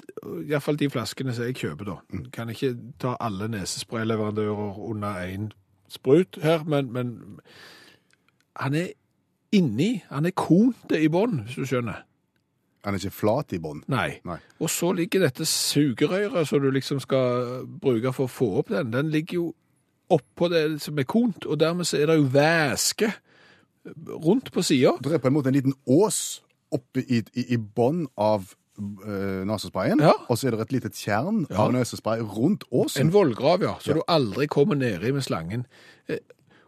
[0.44, 1.98] iallfall de flaskene som jeg kjøper da.
[2.36, 5.52] Kan ikke ta alle nesesprayleverandører under én
[5.88, 7.40] sprut her, men, men
[8.60, 8.92] han er
[9.56, 12.04] inni, han er konte i bånn, hvis du skjønner.
[12.88, 13.82] Han er ikke flat i bånn.
[13.92, 14.22] Nei.
[14.24, 14.38] Nei.
[14.64, 18.94] Og så ligger dette sugerøret som du liksom skal bruke for å få opp den,
[18.96, 19.48] den ligger jo
[20.16, 23.10] oppå det som er kont, og dermed så er det jo væske
[24.24, 24.94] rundt på sida.
[25.04, 26.40] Det er på en måte en liten ås
[26.72, 28.48] oppe i, i, i bånn av
[28.80, 30.14] øh, nesesprayen, Ja.
[30.30, 31.66] og så er det et lite tjern Ja.
[31.66, 33.08] av nesespray rundt åsen.
[33.08, 33.94] En vollgrav, ja, så Ja.
[34.00, 35.66] du aldri kommer nedi med slangen.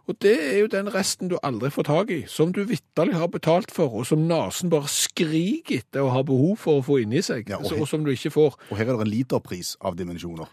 [0.10, 3.30] Og det er jo den resten du aldri får tak i, som du vitterlig har
[3.30, 7.22] betalt for, og som nesen bare skriker etter å ha behov for å få inni
[7.26, 8.58] seg, Ja, og her, og som du ikke får.
[8.72, 10.50] Og her er det en literpris av dimensjoner.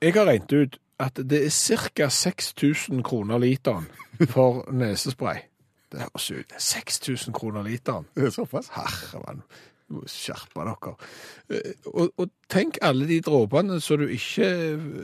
[0.00, 1.52] Jeg har regnet ut at det er
[1.98, 2.08] ca.
[2.08, 3.90] 6000 kroner literen
[4.32, 5.44] for nesespray.
[5.92, 8.08] Det høres ut 6000 kroner literen.
[8.16, 8.72] Det er såpass.
[8.74, 10.94] Herremann, du må skjerpe dere.
[11.52, 14.48] Eh, Og, og tenk alle de dråpene som du ikke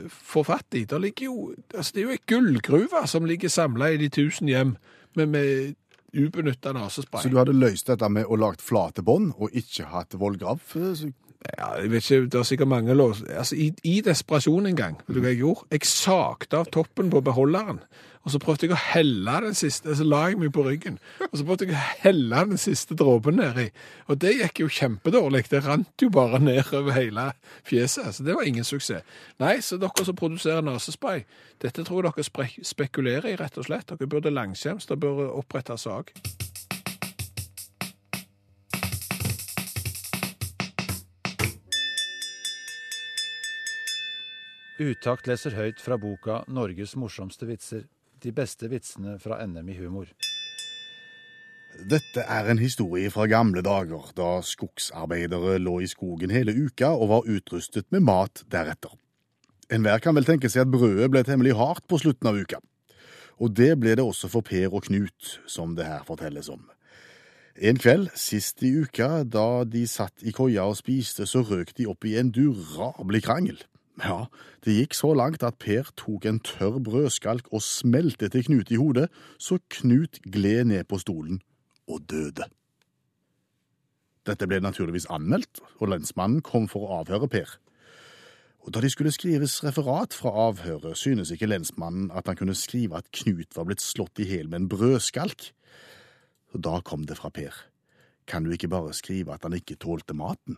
[0.09, 0.85] får fatt i.
[0.89, 4.49] Det, ligger jo, altså det er jo ei gullgruve som ligger samla i de tusen
[4.49, 4.75] hjem
[5.15, 5.75] med, med
[6.17, 7.23] ubenytta nesespray.
[7.23, 10.59] Så du hadde løst dette med å lage flate bånd, og ikke hatt vollgrav?
[11.41, 13.23] Ja, jeg vet ikke, det er sikkert mange lås.
[13.25, 15.67] Altså, i, I desperasjon en gang, vet du hva jeg gjorde?
[15.73, 17.79] Jeg sakte av toppen på beholderen,
[18.21, 21.33] og så prøvde jeg å helle den siste, så la jeg meg på ryggen, og
[21.39, 23.71] så prøvde jeg å helle den siste dråpen nedi.
[24.05, 25.47] Og det gikk jo kjempedårlig.
[25.49, 27.31] Det rant jo bare ned over hele
[27.65, 29.01] fjeset, så det var ingen suksess.
[29.41, 31.25] Nei, så dere som produserer nesespray,
[31.65, 33.89] dette tror jeg dere spekulerer i, rett og slett.
[33.89, 36.13] Dere burde langskjems, dere burde opprette sak.
[44.81, 47.85] Utakt leser høyt fra boka 'Norges morsomste vitser'.
[48.23, 50.07] De beste vitsene fra NM i humor.
[51.89, 57.09] Dette er en historie fra gamle dager, da skogsarbeidere lå i skogen hele uka og
[57.13, 58.97] var utrustet med mat deretter.
[59.69, 62.57] Enhver kan vel tenke seg at brødet ble temmelig hardt på slutten av uka.
[63.37, 66.65] Og det ble det også for Per og Knut, som det her fortelles om.
[67.55, 71.85] En kveld sist i uka, da de satt i koia og spiste, så røk de
[71.85, 73.61] opp i en durabelig krangel.
[74.01, 74.25] Ja,
[74.65, 78.79] det gikk så langt at Per tok en tørr brødskalk og smelte til Knut i
[78.81, 81.41] hodet, så Knut gled ned på stolen
[81.87, 82.47] og døde.
[84.25, 87.57] Dette ble naturligvis anmeldt, og lensmannen kom for å avhøre Per.
[88.61, 92.97] Og Da de skulle skrives referat fra avhøret, synes ikke lensmannen at han kunne skrive
[92.97, 95.49] at Knut var blitt slått i hjel med en brødskalk.
[96.53, 97.53] Og da kom det fra Per.
[98.27, 100.57] Kan du ikke bare skrive at han ikke tålte maten?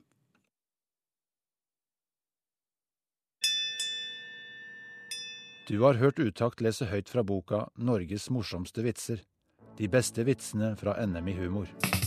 [5.68, 9.24] Du har hørt Utakt lese høyt fra boka 'Norges morsomste vitser'.
[9.80, 12.03] De beste vitsene fra NM i humor.